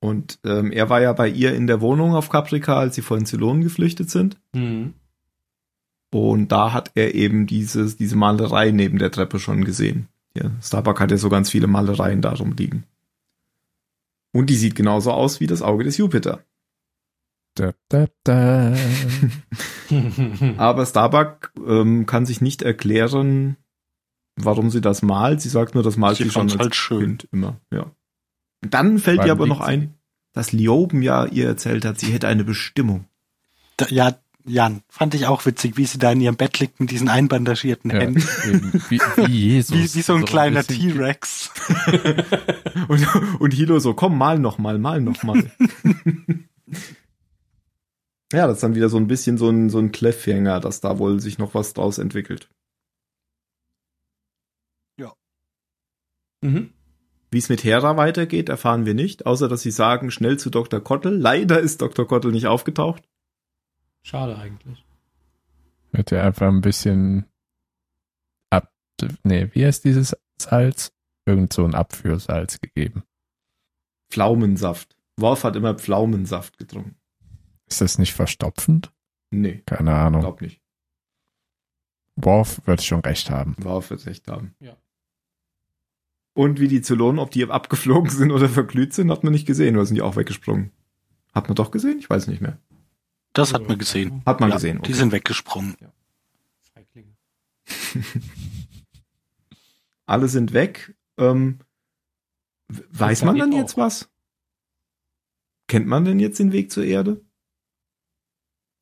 [0.00, 3.26] Und ähm, er war ja bei ihr in der Wohnung auf Caprica, als sie von
[3.26, 4.40] Zylonen geflüchtet sind.
[4.54, 4.94] Mhm.
[6.12, 10.08] Und da hat er eben dieses, diese Malerei neben der Treppe schon gesehen.
[10.36, 12.84] Ja, Starbuck hat ja so ganz viele Malereien da rumliegen.
[14.32, 16.44] Und die sieht genauso aus wie das Auge des Jupiter.
[17.54, 18.76] Da, da, da.
[20.56, 23.56] Aber Starbuck ähm, kann sich nicht erklären,
[24.36, 25.40] warum sie das malt.
[25.40, 27.00] Sie sagt nur, das malt Sie sie, schon als halt schön.
[27.00, 27.60] Kind immer.
[27.72, 27.90] Ja.
[28.60, 29.94] Dann fällt Wann ihr aber noch ein,
[30.32, 33.06] dass Lioben ja ihr erzählt hat, sie hätte eine Bestimmung.
[33.76, 34.16] Da, ja,
[34.46, 37.90] Jan, fand ich auch witzig, wie sie da in ihrem Bett liegt mit diesen einbandagierten
[37.90, 38.24] Ja, Händen.
[38.46, 39.76] eben, wie, wie Jesus.
[39.76, 41.50] Wie, wie so ein kleiner bisschen- T-Rex.
[42.88, 43.06] Und,
[43.40, 45.36] und Hilo so, komm, mal noch mal, mal noch mal.
[48.32, 50.98] ja, das ist dann wieder so ein bisschen so ein, so ein Cliffhanger, dass da
[50.98, 52.48] wohl sich noch was draus entwickelt.
[56.42, 56.70] mhm.
[57.30, 60.80] Wie es mit Hera weitergeht, erfahren wir nicht, außer dass sie sagen, schnell zu Dr.
[60.80, 61.16] Kottel.
[61.16, 62.08] Leider ist Dr.
[62.08, 63.02] Kottel nicht aufgetaucht.
[64.02, 64.84] Schade eigentlich.
[65.92, 67.26] Ja einfach ein bisschen
[68.48, 68.72] ab,
[69.24, 70.92] nee, wie heißt dieses Salz?
[71.26, 73.04] Irgend so ein Abführsalz gegeben.
[74.10, 74.96] Pflaumensaft.
[75.16, 76.96] Worf hat immer Pflaumensaft getrunken.
[77.66, 78.92] Ist das nicht verstopfend?
[79.30, 80.22] Nee, Keine Ahnung.
[80.22, 80.60] glaub nicht.
[82.16, 83.54] Worf wird schon recht haben.
[83.58, 84.54] Worf wird recht haben.
[84.60, 84.76] Ja.
[86.32, 89.76] Und wie die Zylonen, ob die abgeflogen sind oder verglüht sind, hat man nicht gesehen,
[89.76, 90.72] oder sind die auch weggesprungen?
[91.32, 91.98] Hat man doch gesehen?
[91.98, 92.58] Ich weiß nicht mehr.
[93.32, 94.22] Das hat man gesehen.
[94.26, 94.82] Hat man Ja, gesehen.
[94.82, 95.76] Die sind weggesprungen.
[100.06, 100.94] Alle sind weg.
[101.18, 101.58] Ähm,
[102.68, 103.56] weiß man dann auch.
[103.58, 104.08] jetzt was?
[105.68, 107.20] Kennt man denn jetzt den Weg zur Erde?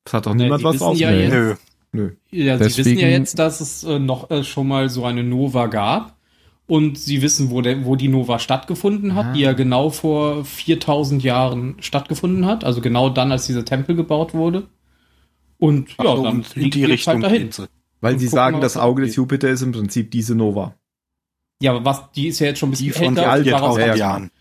[0.05, 0.97] Es hat doch Nee, niemand die was drauf.
[0.97, 1.55] ja Nö.
[1.91, 2.15] Nö.
[2.31, 5.23] Ja, sie wissen Deswegen- ja jetzt, dass es äh, noch äh, schon mal so eine
[5.23, 6.18] Nova gab.
[6.69, 9.33] Und sie wissen, wo, der, wo die Nova stattgefunden hat, Ah.
[9.33, 12.63] die ja genau vor 4000 Jahren stattgefunden hat.
[12.63, 14.67] Also genau dann, als dieser Tempel gebaut wurde.
[15.57, 17.49] Und Ach ja, so, dann und in die die Richtung halt dahin.
[18.01, 20.75] Weil Und sie sagen, mal, das Auge des Jupiter ist im Prinzip diese Nova.
[21.61, 23.43] Ja, aber was, die ist ja jetzt schon ein bisschen Die von älter.
[23.43, 24.31] die daraus, ja, 4000 ja, Jahren.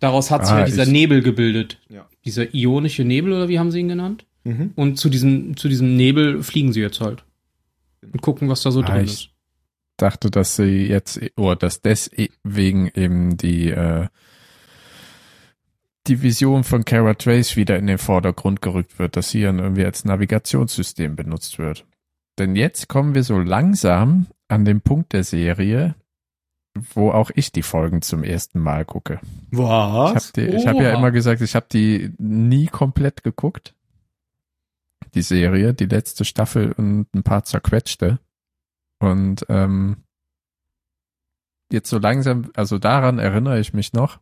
[0.00, 1.78] daraus hat sich Ah, ja dieser Nebel gebildet.
[1.88, 2.06] Ja.
[2.24, 4.26] Dieser ionische Nebel, oder wie haben sie ihn genannt?
[4.44, 4.72] Mhm.
[4.74, 7.24] Und zu diesem, zu diesem Nebel fliegen sie jetzt halt.
[8.02, 9.28] Und gucken, was da so Ah, drin ich- ist.
[9.96, 14.08] Dachte, dass sie jetzt, oder dass deswegen eben die, äh,
[16.06, 20.04] die Vision von Kara Trace wieder in den Vordergrund gerückt wird, dass hier irgendwie als
[20.04, 21.86] Navigationssystem benutzt wird.
[22.38, 25.94] Denn jetzt kommen wir so langsam an den Punkt der Serie,
[26.94, 29.20] wo auch ich die Folgen zum ersten Mal gucke.
[30.48, 30.76] Ich habe Was?
[30.76, 33.74] hab ja immer gesagt, ich habe die nie komplett geguckt.
[35.14, 38.18] Die Serie, die letzte Staffel und ein paar zerquetschte.
[38.98, 40.04] Und ähm,
[41.70, 44.20] jetzt so langsam, also daran erinnere ich mich noch.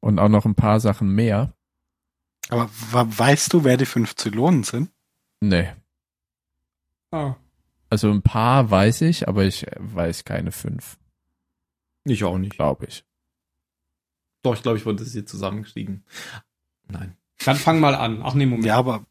[0.00, 1.52] Und auch noch ein paar Sachen mehr.
[2.48, 4.90] Aber weißt du, wer die fünf Zylonen sind?
[5.40, 5.72] Nee.
[7.10, 7.34] Ah.
[7.90, 10.98] Also ein paar weiß ich, aber ich weiß keine fünf,
[12.04, 12.52] Ich auch nicht.
[12.52, 13.04] glaube ich.
[14.42, 16.04] Doch, ich glaube, ich wollte es hier zusammenkriegen.
[16.88, 17.16] Nein.
[17.44, 18.20] Dann fang mal an.
[18.22, 18.66] Ach nee, Moment.
[18.66, 19.04] Ja, aber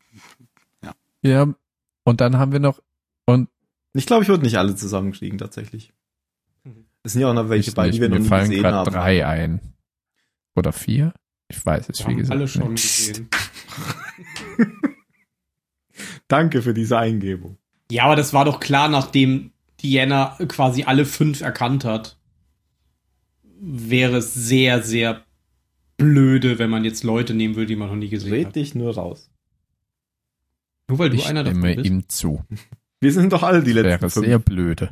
[1.21, 1.47] Ja,
[2.03, 2.81] und dann haben wir noch,
[3.25, 3.49] und
[3.97, 5.93] Ich glaube, ich würde nicht alle zusammenkriegen, tatsächlich.
[6.63, 6.85] Mhm.
[7.03, 8.49] Es sind ja auch noch welche ich bei, nicht, die wir noch mir nie fallen
[8.49, 8.91] gesehen gerade haben.
[8.93, 9.61] drei ein.
[10.55, 11.13] Oder vier?
[11.47, 12.37] Ich weiß es, Wir wie haben gesagt.
[12.39, 12.83] alle schon nicht.
[13.07, 13.29] gesehen.
[16.27, 17.57] Danke für diese Eingebung.
[17.91, 22.17] Ja, aber das war doch klar, nachdem Diana quasi alle fünf erkannt hat,
[23.59, 25.23] wäre es sehr, sehr
[25.97, 28.55] blöde, wenn man jetzt Leute nehmen würde, die man noch nie gesehen Red hat.
[28.55, 29.29] dich nur raus.
[30.87, 31.85] Nur weil du Ich einer davon stimme bist.
[31.87, 32.43] ihm zu.
[33.05, 34.25] Wir sind doch alle die letzten Wäre fünf.
[34.25, 34.89] sehr blöde.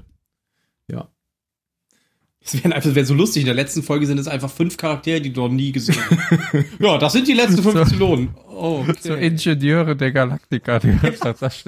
[2.46, 3.44] Es wäre einfach, wäre so lustig.
[3.44, 6.66] In der letzten Folge sind es einfach fünf Charaktere, die du noch nie gesehen hast.
[6.80, 7.86] ja, das sind die letzten fünf So.
[7.86, 8.30] Zylonen.
[8.50, 8.96] Oh, okay.
[9.00, 10.98] So Ingenieure der Galaktika, die,
[11.40, 11.64] das,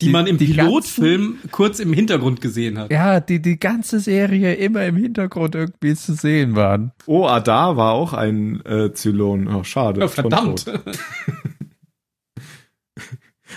[0.00, 2.92] die, man im die Pilotfilm kurz im Hintergrund gesehen hat.
[2.92, 6.92] Ja, die die ganze Serie immer im Hintergrund irgendwie zu sehen waren.
[7.06, 9.48] Oh, Adar war auch ein äh, Zylon.
[9.48, 10.00] Oh, schade.
[10.00, 10.66] Ja, Schon verdammt.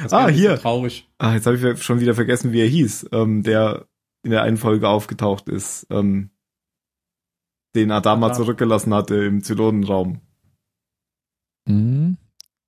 [0.03, 0.57] Das Ah, ein bisschen hier.
[0.59, 1.07] Traurig.
[1.17, 3.87] Ah, jetzt habe ich schon wieder vergessen, wie er hieß, ähm, der
[4.23, 6.29] in der einen Folge aufgetaucht ist, ähm,
[7.75, 8.37] den Adama Adar.
[8.37, 10.19] zurückgelassen hatte im Zylonenraum.
[11.65, 12.17] Mhm.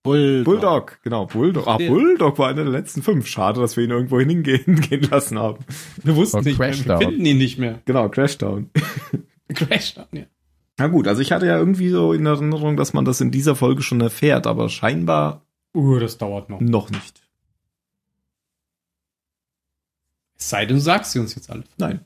[0.04, 0.46] Bulldog.
[0.46, 1.68] Bulldog, genau, Bulldog.
[1.68, 3.28] Ah, Bulldog war einer der letzten fünf.
[3.28, 5.64] Schade, dass wir ihn irgendwo hingehen gehen lassen haben.
[6.04, 7.00] Wir wussten nicht mehr, wir Crashdown.
[7.02, 7.82] finden ihn nicht mehr.
[7.86, 8.70] Genau, Crashdown.
[9.54, 10.24] Crashdown, ja.
[10.78, 13.56] Na gut, also ich hatte ja irgendwie so in Erinnerung, dass man das in dieser
[13.56, 16.60] Folge schon erfährt, aber scheinbar Uh, das dauert noch.
[16.60, 17.22] noch nicht.
[20.31, 21.64] Es sei denn, du sagst sie uns jetzt alle.
[21.78, 22.02] Nein.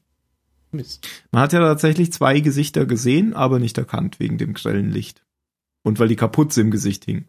[0.72, 1.08] Mist.
[1.32, 5.24] Man hat ja tatsächlich zwei Gesichter gesehen, aber nicht erkannt wegen dem grellen Licht.
[5.84, 7.26] Und weil die Kapuze im Gesicht hing.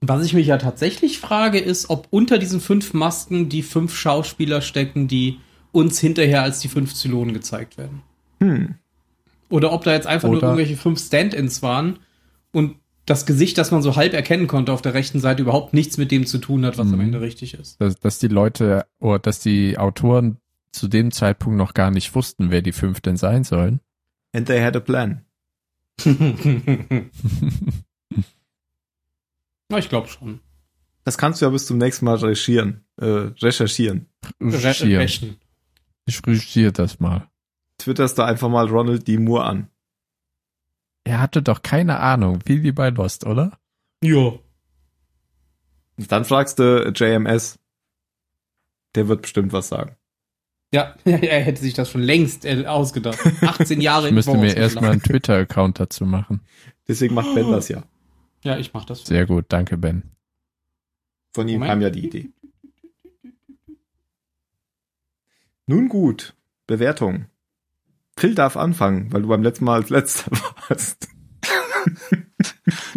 [0.00, 4.60] Was ich mich ja tatsächlich frage, ist, ob unter diesen fünf Masken die fünf Schauspieler
[4.60, 5.40] stecken, die
[5.72, 8.02] uns hinterher als die fünf Zylonen gezeigt werden.
[8.40, 8.74] Hm.
[9.48, 11.98] Oder ob da jetzt einfach nur Oder- irgendwelche fünf Stand-ins waren
[12.52, 12.76] und
[13.06, 16.10] das Gesicht, das man so halb erkennen konnte auf der rechten Seite, überhaupt nichts mit
[16.10, 17.00] dem zu tun hat, was am Mhm.
[17.06, 17.80] Ende richtig ist.
[17.80, 20.38] Dass, dass die Leute oder dass die Autoren
[20.72, 23.80] zu dem Zeitpunkt noch gar nicht wussten, wer die fünf denn sein sollen.
[24.34, 25.24] And they had a plan.
[29.68, 30.40] Na, ich glaube schon.
[31.04, 32.84] Das kannst du ja bis zum nächsten Mal recherchieren.
[32.96, 33.04] Äh,
[33.40, 34.06] recherchieren.
[34.40, 35.36] Recherchieren.
[36.06, 37.28] Ich recherchiere das mal.
[37.78, 39.18] Twitterst da einfach mal Ronald D.
[39.18, 39.68] Moore an.
[41.06, 43.58] Er hatte doch keine Ahnung, wie wie bei Lost, oder?
[44.02, 44.32] Ja.
[45.96, 47.60] Und dann fragst du JMS.
[48.96, 49.96] Der wird bestimmt was sagen.
[50.74, 53.20] Ja, er hätte sich das schon längst äh, ausgedacht.
[53.40, 55.00] 18 Jahre Ich müsste mir erstmal einen.
[55.00, 56.40] Twitter-Account dazu machen.
[56.88, 57.84] Deswegen macht Ben das ja.
[58.42, 59.04] Ja, ich mach das.
[59.04, 60.02] Sehr gut, danke Ben.
[61.32, 61.70] Von ihm Moment.
[61.70, 62.30] kam ja die Idee.
[65.66, 66.34] Nun gut.
[66.66, 67.26] Bewertung.
[68.18, 70.30] Phil darf anfangen, weil du beim letzten Mal als letzter
[70.68, 71.08] warst.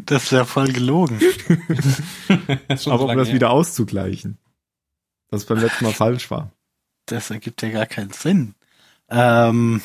[0.05, 1.19] Das wäre voll gelogen.
[2.69, 3.35] Ist Aber um das her.
[3.35, 4.37] wieder auszugleichen.
[5.29, 6.51] Was beim letzten Mal falsch war.
[7.05, 8.55] Das ergibt ja gar keinen Sinn.
[9.09, 9.81] Ähm,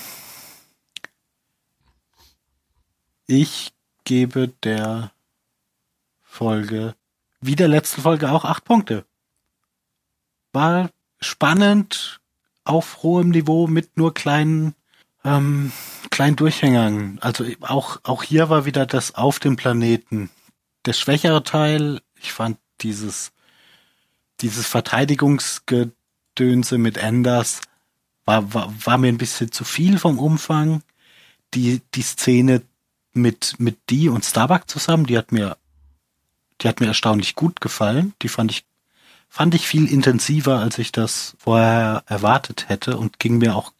[3.26, 3.72] ich
[4.04, 5.12] gebe der
[6.22, 6.94] Folge,
[7.40, 9.04] wie der letzten Folge auch, acht Punkte.
[10.52, 12.20] War spannend,
[12.64, 14.74] auf hohem Niveau mit nur kleinen,
[15.24, 15.72] ähm,
[16.10, 17.18] kleinen Durchhängern.
[17.20, 20.30] Also auch, auch hier war wieder das auf dem Planeten.
[20.84, 23.32] Der schwächere Teil, ich fand dieses,
[24.40, 27.60] dieses Verteidigungsgedönse mit Anders
[28.24, 30.82] war, war, war mir ein bisschen zu viel vom Umfang.
[31.54, 32.62] Die, die Szene
[33.12, 35.56] mit, mit die und Starbuck zusammen, die hat mir,
[36.60, 38.14] die hat mir erstaunlich gut gefallen.
[38.22, 38.64] Die fand ich,
[39.28, 43.72] fand ich viel intensiver, als ich das vorher erwartet hätte und ging mir auch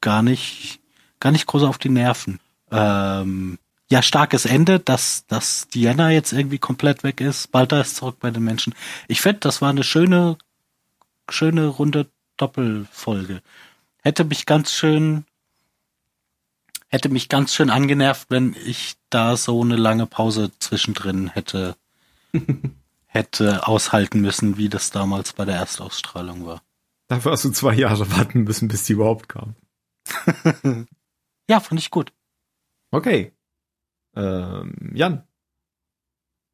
[0.00, 0.80] gar nicht,
[1.20, 2.40] gar nicht groß auf die Nerven.
[2.70, 3.58] Ähm,
[3.90, 7.50] ja, starkes Ende, dass, dass Diana jetzt irgendwie komplett weg ist.
[7.50, 8.74] Balta ist zurück bei den Menschen.
[9.08, 10.36] Ich finde, das war eine schöne,
[11.30, 12.06] schöne runde
[12.36, 13.42] Doppelfolge.
[14.02, 15.24] Hätte mich ganz schön,
[16.88, 21.74] hätte mich ganz schön angenervt, wenn ich da so eine lange Pause zwischendrin hätte,
[23.06, 26.62] hätte aushalten müssen, wie das damals bei der Erstausstrahlung war.
[27.08, 29.54] Dafür hast du zwei Jahre warten müssen, bis die überhaupt kam.
[31.48, 32.12] Ja, fand ich gut.
[32.90, 33.32] Okay.
[34.16, 35.26] Ähm, Jan.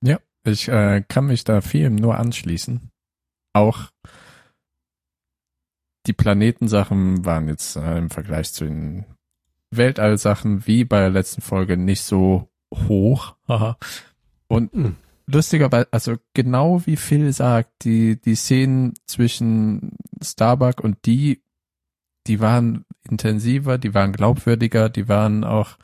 [0.02, 2.90] Ja, ich äh, kann mich da vielem nur anschließen.
[3.54, 3.90] Auch
[6.06, 9.06] die Planetensachen waren jetzt äh, im Vergleich zu den
[9.70, 13.36] Weltallsachen wie bei der letzten Folge nicht so hoch.
[13.48, 13.78] Haha.
[14.48, 14.96] Und Hm.
[15.26, 21.42] lustigerweise, also genau wie Phil sagt, die, die Szenen zwischen Starbuck und die,
[22.26, 25.76] die waren intensiver, die waren glaubwürdiger, die waren auch,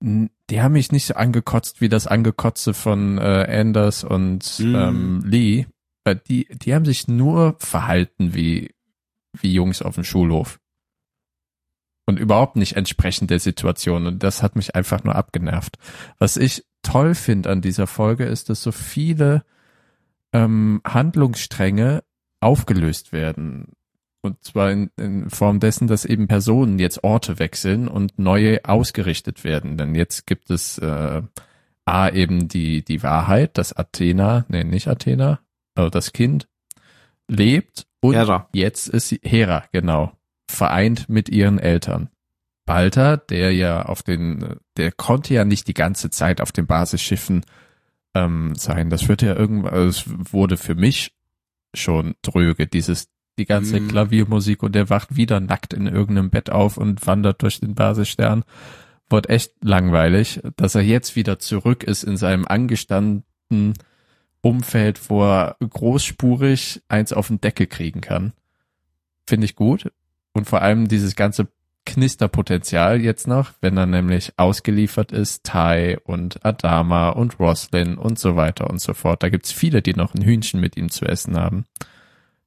[0.00, 4.74] die haben mich nicht so angekotzt wie das Angekotze von äh, Anders und Mhm.
[4.74, 5.66] ähm, Lee.
[6.04, 8.74] Weil die, die haben sich nur verhalten wie,
[9.40, 10.58] wie Jungs auf dem Schulhof.
[12.06, 14.08] Und überhaupt nicht entsprechend der Situation.
[14.08, 15.78] Und das hat mich einfach nur abgenervt.
[16.18, 19.44] Was ich toll finde an dieser Folge ist, dass so viele
[20.32, 22.02] ähm, Handlungsstränge
[22.40, 23.68] aufgelöst werden.
[24.22, 29.42] Und zwar in, in Form dessen, dass eben Personen jetzt Orte wechseln und neue ausgerichtet
[29.42, 29.76] werden.
[29.76, 31.22] Denn jetzt gibt es äh,
[31.84, 35.40] A eben die, die Wahrheit, dass Athena, nee, nicht Athena,
[35.74, 36.48] also das Kind
[37.26, 38.48] lebt und Hera.
[38.52, 40.12] jetzt ist sie, Hera, genau,
[40.48, 42.08] vereint mit ihren Eltern.
[42.64, 47.44] Balter, der ja auf den, der konnte ja nicht die ganze Zeit auf den Basisschiffen
[48.14, 48.88] ähm, sein.
[48.88, 51.12] Das wird ja irgendwann, also es wurde für mich
[51.74, 53.08] schon dröge, dieses,
[53.38, 53.88] die ganze Mhm.
[53.88, 58.44] Klaviermusik und der wacht wieder nackt in irgendeinem Bett auf und wandert durch den Basisstern.
[59.08, 63.74] Wurde echt langweilig, dass er jetzt wieder zurück ist in seinem angestandenen
[64.40, 68.32] Umfeld, wo er großspurig eins auf den Deckel kriegen kann.
[69.26, 69.92] Finde ich gut.
[70.32, 71.48] Und vor allem dieses ganze
[71.84, 78.36] Knisterpotenzial jetzt noch, wenn er nämlich ausgeliefert ist, Tai und Adama und Roslyn und so
[78.36, 79.22] weiter und so fort.
[79.22, 81.64] Da gibt's viele, die noch ein Hühnchen mit ihm zu essen haben.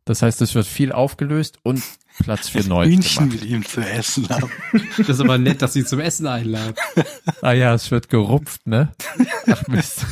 [0.06, 1.84] Das heißt, es wird viel aufgelöst und
[2.20, 4.52] Platz für Neues Hühnchen mit ihm zu essen haben.
[4.98, 6.76] Das ist aber nett, dass sie zum Essen einladen.
[7.42, 8.94] Ah ja, es wird gerupft, ne?
[9.48, 10.06] Ach Mist.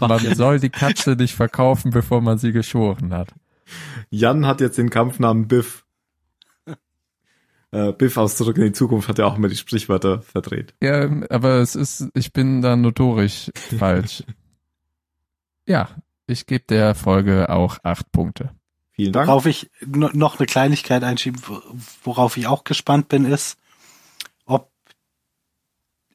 [0.00, 3.28] man soll die Katze nicht verkaufen, bevor man sie geschoren hat.
[4.10, 5.84] Jan hat jetzt den Kampfnamen Biff.
[7.70, 10.74] Äh, Biff aus Zurück in die Zukunft hat ja auch immer die Sprichwörter verdreht.
[10.82, 14.24] Ja, aber es ist, ich bin da notorisch falsch.
[15.66, 15.88] Ja,
[16.26, 18.50] ich gebe der Folge auch acht Punkte.
[18.92, 19.28] Vielen Dank.
[19.28, 21.40] Worauf ich no- noch eine Kleinigkeit einschieben,
[22.02, 23.58] worauf ich auch gespannt bin, ist,
[24.46, 24.70] ob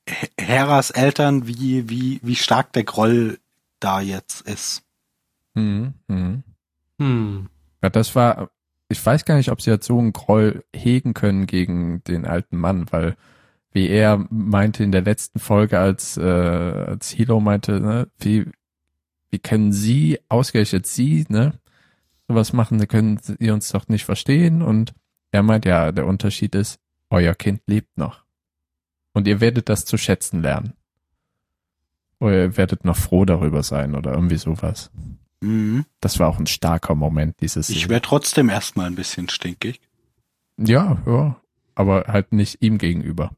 [0.09, 3.39] He- Heras Eltern, wie, wie, wie stark der Groll
[3.80, 4.84] da jetzt ist.
[5.53, 6.43] Mhm, mhm.
[6.99, 7.49] Hm.
[7.84, 8.49] Ja, das war,
[8.89, 12.57] ich weiß gar nicht, ob sie jetzt so einen Groll hegen können gegen den alten
[12.57, 13.16] Mann, weil
[13.74, 18.47] wie er meinte in der letzten Folge, als, äh, als Hilo meinte, ne, wie,
[19.32, 21.54] wie können sie, ausgerechnet sie, ne,
[22.28, 24.94] sowas machen, da können sie uns doch nicht verstehen und
[25.32, 26.80] er meint, ja, der Unterschied ist,
[27.10, 28.24] euer Kind lebt noch.
[29.14, 30.74] Und ihr werdet das zu schätzen lernen.
[32.20, 34.92] Oder ihr werdet noch froh darüber sein oder irgendwie sowas.
[35.42, 35.86] Mhm.
[36.00, 37.70] Das war auch ein starker Moment, dieses.
[37.70, 39.82] Ich wäre trotzdem erstmal ein bisschen stinkig.
[40.58, 41.42] Ja, ja.
[41.74, 43.32] Aber halt nicht ihm gegenüber.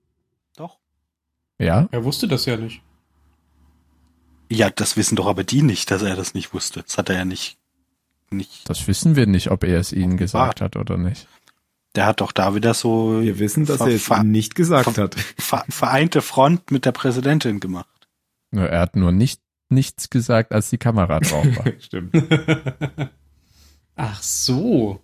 [0.57, 0.79] Doch.
[1.59, 1.87] Ja?
[1.91, 2.81] Er wusste das ja nicht.
[4.49, 6.83] Ja, das wissen doch aber die nicht, dass er das nicht wusste.
[6.83, 7.57] Das hat er ja nicht,
[8.29, 8.69] nicht.
[8.69, 11.27] Das wissen wir nicht, ob er es ihnen gesagt hat oder nicht.
[11.95, 15.15] Der hat doch da wieder so Wir wissen, dass er es ihnen nicht gesagt hat.
[15.37, 17.87] ver- vereinte Front mit der Präsidentin gemacht.
[18.51, 21.65] Nur Er hat nur nicht nichts gesagt, als die Kamera drauf war.
[21.79, 22.13] Stimmt.
[23.95, 25.01] Ach so.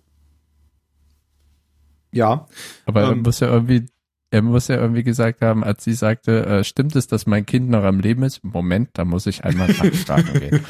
[2.12, 2.46] Ja,
[2.86, 3.22] Aber er Ähm.
[3.22, 3.86] muss ja irgendwie,
[4.30, 7.68] er muss ja irgendwie gesagt haben, als sie sagte, äh, stimmt es, dass mein Kind
[7.68, 8.44] noch am Leben ist?
[8.44, 10.60] Moment, da muss ich einmal nachfragen gehen.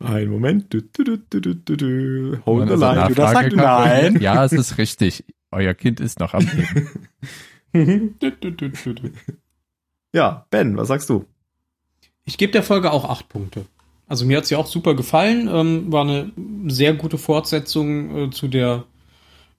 [0.00, 0.72] ein Moment.
[0.74, 2.38] Du, du, du, du, du, du.
[2.44, 2.94] Hold the line.
[2.96, 4.20] Nachfrage du irgendwie, nein.
[4.20, 5.24] Ja, es ist richtig.
[5.50, 6.88] Euer Kind ist noch am Leben.
[10.14, 11.26] Ja, Ben, was sagst du?
[12.24, 13.66] Ich gebe der Folge auch acht Punkte.
[14.06, 15.48] Also mir hat sie auch super gefallen.
[15.52, 16.32] Ähm, war eine
[16.66, 18.84] sehr gute Fortsetzung äh, zu der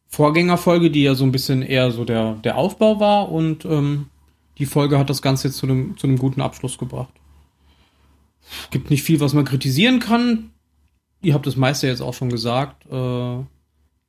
[0.09, 3.31] Vorgängerfolge, die ja so ein bisschen eher so der, der Aufbau war.
[3.31, 4.07] Und ähm,
[4.57, 7.13] die Folge hat das Ganze jetzt zu einem, zu einem guten Abschluss gebracht.
[8.71, 10.49] Gibt nicht viel, was man kritisieren kann.
[11.21, 12.85] Ihr habt das meiste jetzt auch schon gesagt.
[12.91, 13.39] Äh,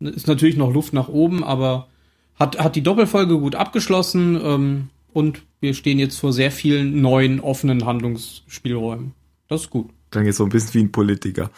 [0.01, 1.89] ist natürlich noch Luft nach oben, aber
[2.35, 4.41] hat, hat die Doppelfolge gut abgeschlossen.
[4.43, 9.13] Ähm, und wir stehen jetzt vor sehr vielen neuen, offenen Handlungsspielräumen.
[9.49, 9.91] Das ist gut.
[10.11, 11.51] Klang jetzt so ein bisschen wie ein Politiker.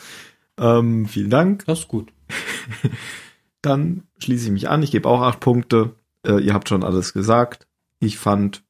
[0.58, 1.64] Ähm, vielen Dank.
[1.66, 2.12] Das ist gut.
[3.62, 4.82] Dann schließe ich mich an.
[4.82, 5.94] Ich gebe auch acht Punkte.
[6.26, 7.66] Äh, ihr habt schon alles gesagt.
[8.00, 8.62] Ich fand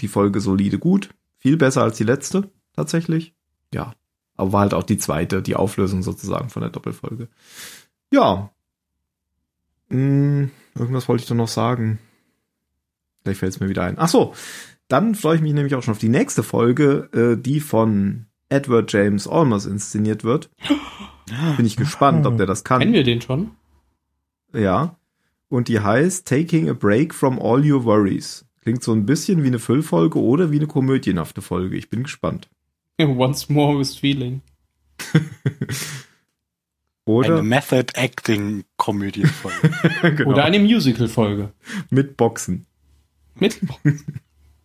[0.00, 1.10] die Folge solide gut.
[1.38, 3.34] Viel besser als die letzte, tatsächlich.
[3.72, 3.94] Ja.
[4.36, 7.28] Aber war halt auch die zweite, die Auflösung sozusagen von der Doppelfolge.
[8.10, 8.50] Ja.
[9.90, 11.98] Hm, irgendwas wollte ich doch noch sagen.
[13.22, 13.96] Vielleicht fällt es mir wieder ein.
[13.98, 14.34] Ach so.
[14.88, 18.92] Dann freue ich mich nämlich auch schon auf die nächste Folge, äh, die von Edward
[18.92, 20.50] James Olmos inszeniert wird.
[21.56, 22.80] Bin ich gespannt, ob der das kann.
[22.80, 23.52] Kennen wir den schon?
[24.52, 24.96] Ja.
[25.48, 28.44] Und die heißt Taking a Break from All Your Worries.
[28.62, 31.76] Klingt so ein bisschen wie eine Füllfolge oder wie eine komödienhafte Folge.
[31.76, 32.48] Ich bin gespannt.
[33.00, 34.40] Once more with feeling.
[37.04, 39.70] Oder Eine Method Acting Komödienfolge.
[40.16, 41.52] genau, Oder eine Musical-Folge.
[41.90, 42.66] mit Boxen.
[43.34, 44.20] Mit Boxen.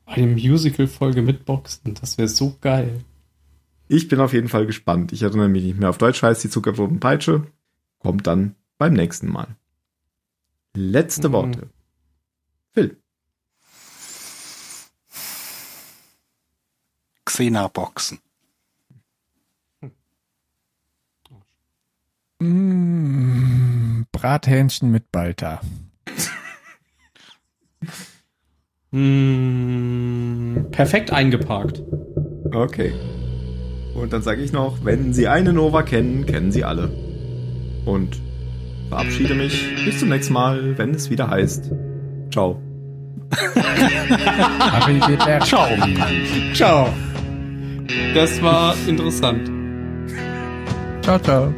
[0.06, 1.96] Eine Musical-Folge mit Boxen.
[1.96, 3.02] Das wäre so geil.
[3.88, 5.14] Ich bin auf jeden Fall gespannt.
[5.14, 7.48] Ich erinnere mich nicht mehr auf Deutsch heißt die Zuckerbrot Peitsche.
[8.00, 9.48] Kommt dann beim nächsten Mal.
[10.80, 11.34] Letzte Mhm.
[11.34, 11.69] Worte.
[12.71, 12.97] Phil.
[17.25, 18.19] Xena-Boxen.
[22.39, 25.61] Mm, Brathähnchen mit Balta.
[28.91, 31.82] Mm, perfekt eingeparkt.
[32.53, 32.93] Okay.
[33.95, 36.89] Und dann sage ich noch, wenn Sie eine Nova kennen, kennen Sie alle.
[37.86, 38.21] Und
[38.90, 39.64] verabschiede mich.
[39.86, 41.72] Bis zum nächsten Mal, wenn es wieder heißt.
[42.32, 42.62] Ciao.
[45.44, 45.68] Ciao.
[46.54, 46.90] Ciao.
[48.14, 49.50] Das war interessant.
[51.02, 51.54] Ciao, ciao.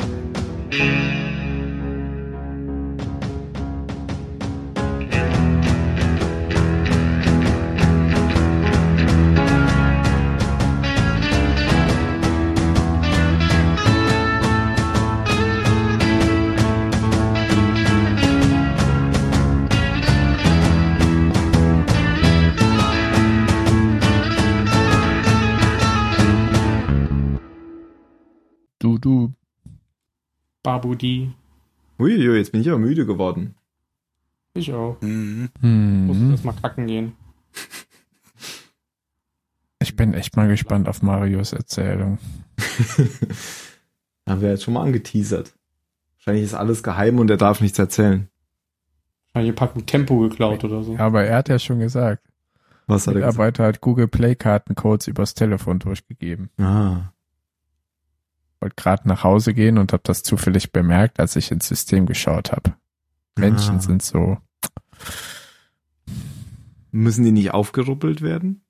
[29.01, 29.33] Du.
[30.63, 31.31] Babudi.
[31.99, 33.55] Uiuiui, jetzt bin ich aber müde geworden.
[34.53, 34.97] Ich auch.
[35.01, 35.49] Mhm.
[36.07, 36.31] Muss Hm.
[36.31, 37.13] erst mal kacken gehen.
[39.81, 42.17] Ich bin echt mal gespannt auf Marios Erzählung.
[44.27, 45.53] Haben wir jetzt schon mal angeteasert.
[46.17, 48.27] Wahrscheinlich ist alles geheim und er darf nichts erzählen.
[49.33, 50.93] Wahrscheinlich Packung Tempo geklaut oder so.
[50.93, 52.27] Ja, aber er hat ja schon gesagt,
[52.87, 53.33] Was der hat er gesagt?
[53.37, 56.49] Mitarbeiter hat Google Play Kartencodes übers Telefon durchgegeben.
[56.57, 57.13] Ah.
[58.61, 62.51] Wollte gerade nach Hause gehen und habe das zufällig bemerkt, als ich ins System geschaut
[62.51, 62.73] habe.
[63.37, 63.79] Menschen Ah.
[63.81, 64.37] sind so.
[66.91, 68.61] Müssen die nicht aufgeruppelt werden?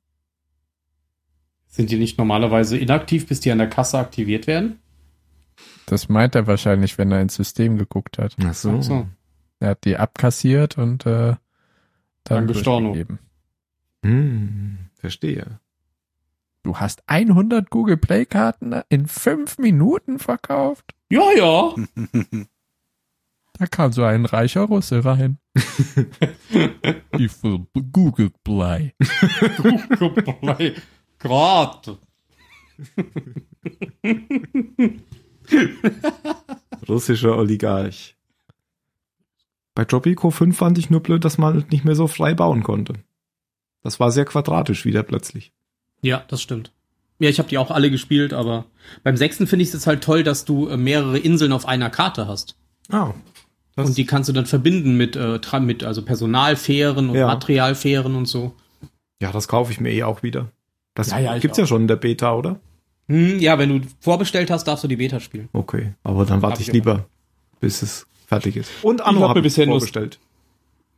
[1.68, 4.80] Sind die nicht normalerweise inaktiv, bis die an der Kasse aktiviert werden?
[5.86, 8.36] Das meint er wahrscheinlich, wenn er ins System geguckt hat.
[8.44, 8.78] Ach so.
[8.78, 9.08] Ach so.
[9.60, 11.36] Er hat die abkassiert und äh,
[12.24, 12.94] dann Storno.
[12.94, 13.20] durchgegeben.
[14.04, 15.60] Hm, verstehe.
[16.64, 20.94] Du hast 100 Google Play Karten in fünf Minuten verkauft?
[21.10, 21.74] Ja, ja.
[23.54, 25.38] Da kam so ein reicher Russe rein.
[27.18, 28.94] Ich will Google Play.
[30.40, 30.76] Play.
[31.18, 31.98] Gerade.
[36.88, 38.16] Russischer Oligarch.
[39.76, 42.94] Bei Tropico 5 fand ich nur blöd, dass man nicht mehr so frei bauen konnte.
[43.82, 45.54] Das war sehr quadratisch wieder plötzlich.
[46.02, 46.72] Ja, das stimmt.
[47.20, 48.66] Ja, ich habe die auch alle gespielt, aber
[49.04, 51.90] beim sechsten finde ich es jetzt halt toll, dass du äh, mehrere Inseln auf einer
[51.90, 52.56] Karte hast.
[52.90, 53.14] Ah.
[53.76, 57.28] Das, Und die kannst du dann verbinden mit, äh, mit also Personalfähren und Ja.
[57.28, 58.54] Materialfähren und so.
[59.22, 60.52] ja, das kaufe ich mir eh auch wieder.
[60.96, 62.60] Das Ja, ja, gibt's ja schon in der Beta, oder?
[63.08, 65.50] Hm, ja, wenn du vorbestellt hast, darfst du die Beta spielen.
[65.52, 67.06] Okay, aber dann warte Hab ich ich lieber,
[67.60, 68.72] bis es fertig ist.
[68.82, 70.20] Und Anno hab habe mir ich bisher vorbestellt.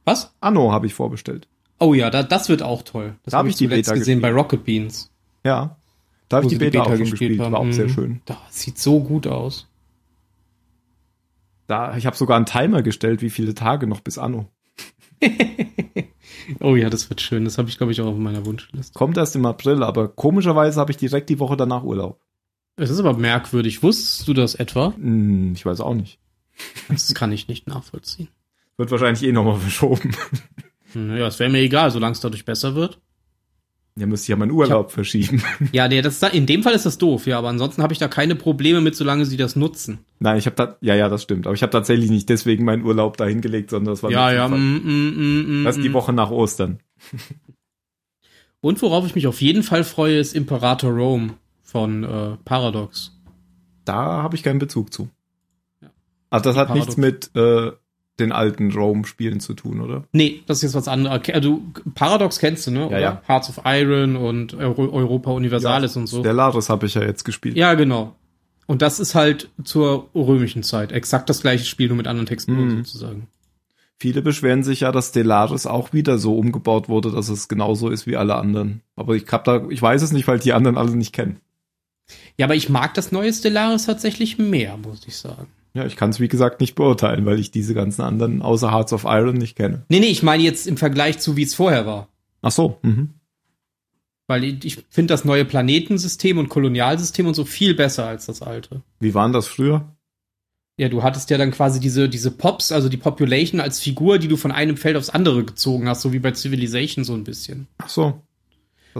[0.05, 0.33] Was?
[0.39, 1.47] Anno habe ich vorbestellt.
[1.82, 3.15] Oh ja, da, das wird auch toll.
[3.23, 4.45] Das Da habe hab ich die Beta gesehen bei gespielt.
[4.45, 5.09] Rocket Beans.
[5.43, 5.77] Ja.
[6.29, 7.73] Da habe ich die sie Beta, auch schon gespielt, war auch haben.
[7.73, 8.21] sehr schön.
[8.25, 9.67] Das sieht so gut aus.
[11.65, 14.47] Da, ich habe sogar einen Timer gestellt, wie viele Tage noch bis Anno.
[16.59, 17.45] Oh ja, das wird schön.
[17.45, 18.97] Das habe ich, glaube ich, auch auf meiner Wunschliste.
[18.97, 22.19] Kommt erst im April, aber komischerweise habe ich direkt die Woche danach Urlaub.
[22.77, 23.84] Es ist aber merkwürdig.
[23.84, 24.93] Wusstest du das etwa?
[24.95, 26.19] Hm, ich weiß auch nicht.
[26.89, 28.29] Das kann ich nicht nachvollziehen.
[28.77, 30.15] Wird wahrscheinlich eh nochmal verschoben.
[30.93, 32.99] Naja, es wäre mir egal, solange es dadurch besser wird.
[33.97, 35.43] Ja, müsste ich ja meinen Urlaub verschieben.
[35.73, 38.07] Ja, nee, das, in dem Fall ist das doof, ja, aber ansonsten habe ich da
[38.07, 39.99] keine Probleme mit, solange sie das nutzen.
[40.19, 41.45] Nein, ich habe da, ja, ja, das stimmt.
[41.45, 44.45] Aber ich habe tatsächlich nicht deswegen meinen Urlaub dahin gelegt, sondern das war Ja, ja,
[44.45, 44.59] Zufall.
[44.59, 45.93] mm, mm, mm, Das ist die mm.
[45.93, 46.79] Woche nach Ostern.
[48.61, 53.19] Und worauf ich mich auf jeden Fall freue, ist Imperator Rome von äh, Paradox.
[53.85, 55.09] Da habe ich keinen Bezug zu.
[55.81, 55.89] Ja.
[56.29, 56.97] Also das hat Paradox.
[56.97, 57.71] nichts mit äh,
[58.22, 60.03] den alten Rome-Spielen zu tun, oder?
[60.13, 61.22] Nee, Das ist jetzt was anderes.
[61.41, 61.61] Du,
[61.95, 62.88] Paradox kennst du, ne?
[62.88, 62.99] Oder?
[62.99, 63.22] ja.
[63.28, 66.19] Hearts of Iron und Euro Europa Universalis und so.
[66.22, 67.57] Stellaris habe ich ja jetzt gespielt.
[67.57, 68.15] Ja, genau.
[68.67, 70.91] Und das ist halt zur römischen Zeit.
[70.93, 72.78] Exakt das gleiche Spiel, nur mit anderen Texturen Mhm.
[72.86, 73.28] sozusagen.
[73.97, 78.07] Viele beschweren sich ja, dass Stellaris auch wieder so umgebaut wurde, dass es genauso ist
[78.07, 78.82] wie alle anderen.
[78.95, 81.38] Aber ich hab da, ich weiß es nicht, weil die anderen alle nicht kennen.
[82.38, 85.47] Ja, aber ich mag das neue Stellaris tatsächlich mehr, muss ich sagen.
[85.74, 88.91] Ja, ich kann es wie gesagt nicht beurteilen, weil ich diese ganzen anderen außer Hearts
[88.93, 89.86] of Iron nicht kenne.
[89.89, 92.09] Nee, nee, ich meine jetzt im Vergleich zu, wie es vorher war.
[92.41, 92.78] Ach so.
[92.82, 93.11] Mhm.
[94.28, 98.41] Weil ich- ich finde das neue Planetensystem und Kolonialsystem und so viel besser als das
[98.41, 98.82] alte.
[98.99, 99.95] Wie waren das früher?
[100.78, 104.28] Ja, du hattest ja dann quasi diese, diese Pops, also die Population als Figur, die
[104.28, 107.67] du von einem Feld aufs andere gezogen hast, so wie bei Civilization so ein bisschen.
[107.78, 108.22] Ach so.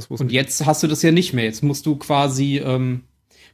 [0.10, 1.46] Und jetzt hast du das ja nicht mehr.
[1.46, 3.02] Jetzt musst du quasi, ähm,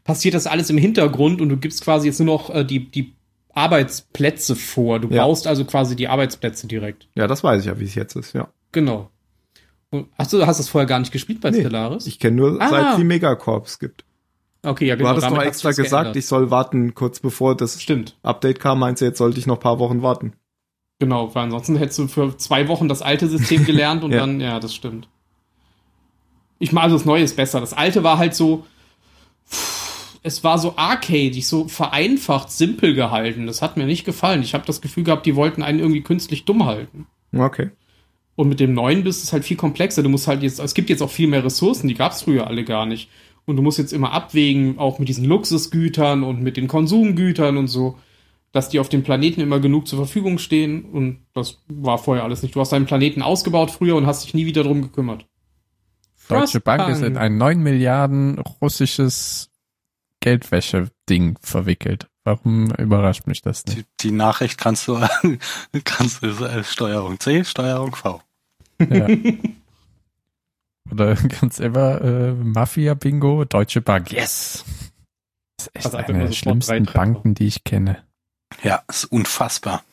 [0.08, 3.14] passiert das alles im Hintergrund und du gibst quasi jetzt nur noch äh, die, die
[3.54, 5.00] Arbeitsplätze vor.
[5.00, 5.24] Du Ja.
[5.26, 7.08] baust also quasi die Arbeitsplätze direkt.
[7.16, 8.48] Ja, das weiß ich ja, wie es jetzt ist, ja.
[8.72, 9.12] Genau.
[10.18, 12.08] Hast du hast das vorher gar nicht gespielt bei Nee, Stellaris?
[12.08, 12.70] Ich kenne nur, Ah.
[12.70, 14.04] seit es die Megacorps gibt.
[14.64, 15.12] okay, ja, Du genau.
[15.12, 16.16] hattest damit doch hat extra gesagt, geändert.
[16.18, 18.18] ich soll warten, kurz bevor das Stimmt.
[18.24, 20.34] Update kam, meinst du, jetzt sollte ich noch ein paar Wochen warten.
[21.00, 24.20] Genau, weil ansonsten hättest du für zwei Wochen das alte System gelernt und Ja.
[24.20, 25.08] dann, ja, das stimmt.
[26.60, 27.60] Ich meine, also das Neue ist besser.
[27.62, 28.66] Das alte war halt so,
[30.24, 33.48] es war so arcadig, so vereinfacht, simpel gehalten.
[33.48, 34.42] Das hat mir nicht gefallen.
[34.42, 37.08] Ich habe das Gefühl gehabt, die wollten einen irgendwie künstlich dumm halten.
[37.36, 37.72] Okay.
[38.36, 40.04] Und mit dem neuen bist es halt viel komplexer.
[40.04, 42.48] Du musst halt jetzt, es gibt jetzt auch viel mehr Ressourcen, die gab es früher
[42.48, 43.10] alle gar nicht.
[43.46, 47.68] Und du musst jetzt immer abwägen, auch mit diesen Luxusgütern und mit den Konsumgütern und
[47.68, 47.98] so,
[48.52, 50.86] dass die auf dem Planeten immer genug zur Verfügung stehen.
[50.86, 52.56] Und das war vorher alles nicht.
[52.56, 55.26] Du hast deinen Planeten ausgebaut früher und hast dich nie wieder drum gekümmert.
[56.28, 59.47] Deutsche Bank ist in ein 9 Milliarden russisches
[60.22, 62.08] Geldwäsche-Ding verwickelt.
[62.24, 63.78] Warum überrascht mich das nicht?
[63.80, 65.00] Die, die Nachricht kannst du,
[65.84, 68.22] kannst du äh, Steuerung C, Steuerung V.
[68.80, 69.08] Ja.
[70.92, 74.12] Oder ganz immer äh, Mafia-Bingo, Deutsche Bank.
[74.12, 74.66] Yes!
[75.58, 76.86] Das ist echt Also eine der schlimmsten.
[76.86, 78.04] Banken, die ich kenne.
[78.64, 79.84] Ja, ist unfassbar.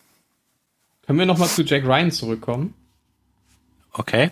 [1.06, 2.74] Können wir nochmal zu Jack Ryan zurückkommen?
[3.92, 4.30] Okay.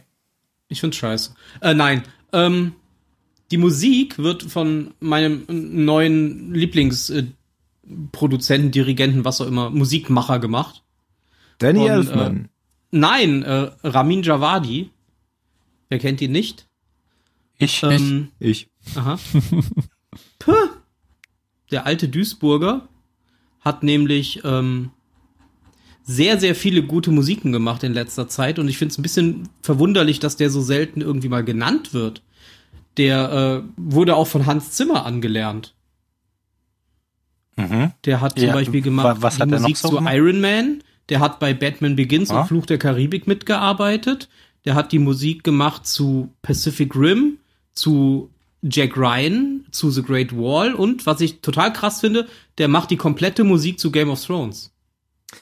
[0.69, 1.35] Ich find's scheiße.
[1.61, 2.03] Äh, nein.
[2.33, 2.75] Ähm,
[3.53, 10.83] die Musik wird von meinem neuen Lieblingsproduzenten, Dirigenten, was auch immer, Musikmacher gemacht.
[11.59, 12.49] Danny Und, Elfman.
[12.91, 14.89] Nein, äh, Ramin Javadi.
[15.91, 16.67] Wer kennt ihn nicht?
[17.59, 18.71] Ich, Ähm, ich.
[18.95, 19.19] Aha.
[20.39, 20.55] Puh.
[21.71, 22.89] Der alte Duisburger
[23.61, 24.93] hat nämlich ähm,
[26.05, 29.51] sehr, sehr viele gute Musiken gemacht in letzter Zeit und ich finde es ein bisschen
[29.61, 32.23] verwunderlich, dass der so selten irgendwie mal genannt wird.
[32.99, 35.75] Der äh, wurde auch von Hans Zimmer angelernt.
[37.57, 37.93] mhm.
[38.05, 40.15] Der hat zum Ja, Beispiel gemacht was die hat noch Musik so zu gemacht?
[40.15, 40.83] Iron Man.
[41.09, 42.41] Der hat bei Batman Begins Ah.
[42.43, 44.29] und Fluch der Karibik mitgearbeitet.
[44.65, 47.39] Der hat die Musik gemacht zu Pacific Rim,
[47.75, 48.31] zu
[48.63, 52.29] Jack Ryan, zu The Great Wall und was ich total krass finde,
[52.59, 54.71] der macht die komplette Musik zu Game of Thrones.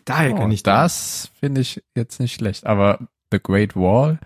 [0.07, 2.65] Daher Oh, kenne ich das finde ich jetzt nicht schlecht.
[2.65, 2.99] Aber
[3.31, 4.19] The Great Wall,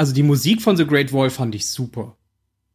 [0.00, 2.16] Also die Musik von The Great Wall fand ich super.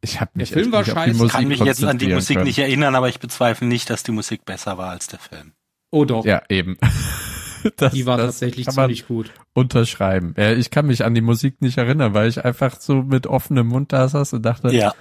[0.00, 1.16] ich habe mich Der Film war scheiße.
[1.18, 2.46] Musik kann mich jetzt an die Musik können.
[2.46, 5.50] nicht erinnern, aber ich bezweifle nicht, dass die Musik besser war als der Film.
[5.90, 6.78] Oh doch, Ja, eben.
[7.78, 9.32] Das, die war das tatsächlich kann man ziemlich gut.
[9.52, 10.34] unterschreiben.
[10.38, 13.66] Ja, ich kann mich an die Musik nicht erinnern, weil ich einfach so mit offenem
[13.66, 14.94] Mund da saß und dachte, Ja.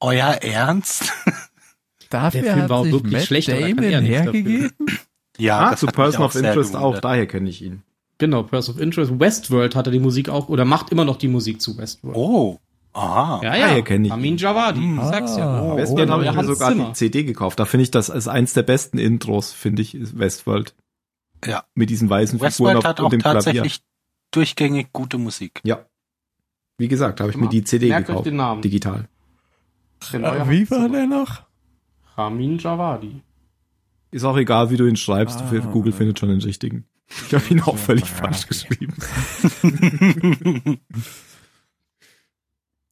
[0.00, 1.12] Euer Ernst?
[2.08, 4.70] dafür Der Film hat war auch sich wirklich Matt schlecht, Damon er hergegeben?
[5.36, 7.82] Ja, Ah, zu mich Person of Interest auch, daher kenne ich ihn.
[8.22, 9.18] Genau, Person of Interest.
[9.18, 12.16] Westworld hatte die Musik auch oder macht immer noch die Musik zu Westworld.
[12.16, 12.60] Oh.
[12.92, 13.40] Aha.
[13.42, 13.82] Ja, Daher ja.
[13.82, 14.36] kenn ich Amin.
[14.36, 14.98] Javadi, Hm.
[15.00, 15.48] ich sag's ja.
[15.72, 16.86] Ah, Westworld oh, habe ich mir sogar Zimmer.
[16.90, 17.58] die CD gekauft.
[17.58, 20.72] Da finde ich das als eins der besten Intros, finde ich, ist Westworld.
[21.44, 21.64] Ja.
[21.74, 23.40] Mit diesen weißen Figuren Westworld auf hat und auch dem Klavier.
[23.42, 23.80] tatsächlich
[24.30, 25.60] durchgängig gute Musik.
[25.64, 25.84] Ja.
[26.78, 28.26] Wie gesagt, habe ich mir die CD Merkt euch gekauft.
[28.26, 28.62] den Namen.
[28.62, 29.08] Digital.
[30.12, 30.36] Ja.
[30.36, 31.42] Äh, Wie war der noch?
[32.16, 33.20] Ramin Javadi.
[34.12, 35.40] Ist auch egal, wie du ihn schreibst.
[35.42, 35.58] Ah.
[35.72, 36.84] Google findet schon den richtigen.
[37.08, 38.48] Ich habe ihn auch völlig Ja, falsch okay.
[38.48, 38.94] geschrieben.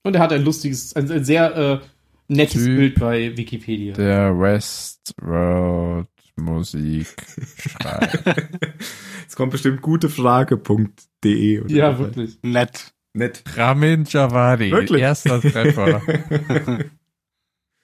[0.02, 1.80] Und er hat ein lustiges, ein, ein sehr äh,
[2.28, 2.76] nettes Typ.
[2.76, 3.94] Bild bei Wikipedia.
[3.94, 7.06] Der Westworld Musik
[7.58, 8.24] schreibt.
[9.22, 11.60] Jetzt kommt bestimmt gutefrage.de.
[11.60, 12.38] oder ja, wirklich.
[12.42, 12.94] Nett.
[13.12, 13.42] Nett.
[13.56, 15.02] Ramin Javadi, Wirklich?
[15.02, 16.00] erster Treffer.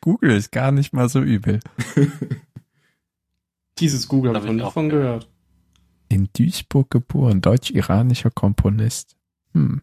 [0.00, 1.60] Google ist gar nicht mal so übel.
[3.78, 5.28] Dieses Google habe ich noch ich nicht auch von gehört.
[6.08, 9.16] In Duisburg geboren, deutsch-iranischer Komponist.
[9.52, 9.82] Hm.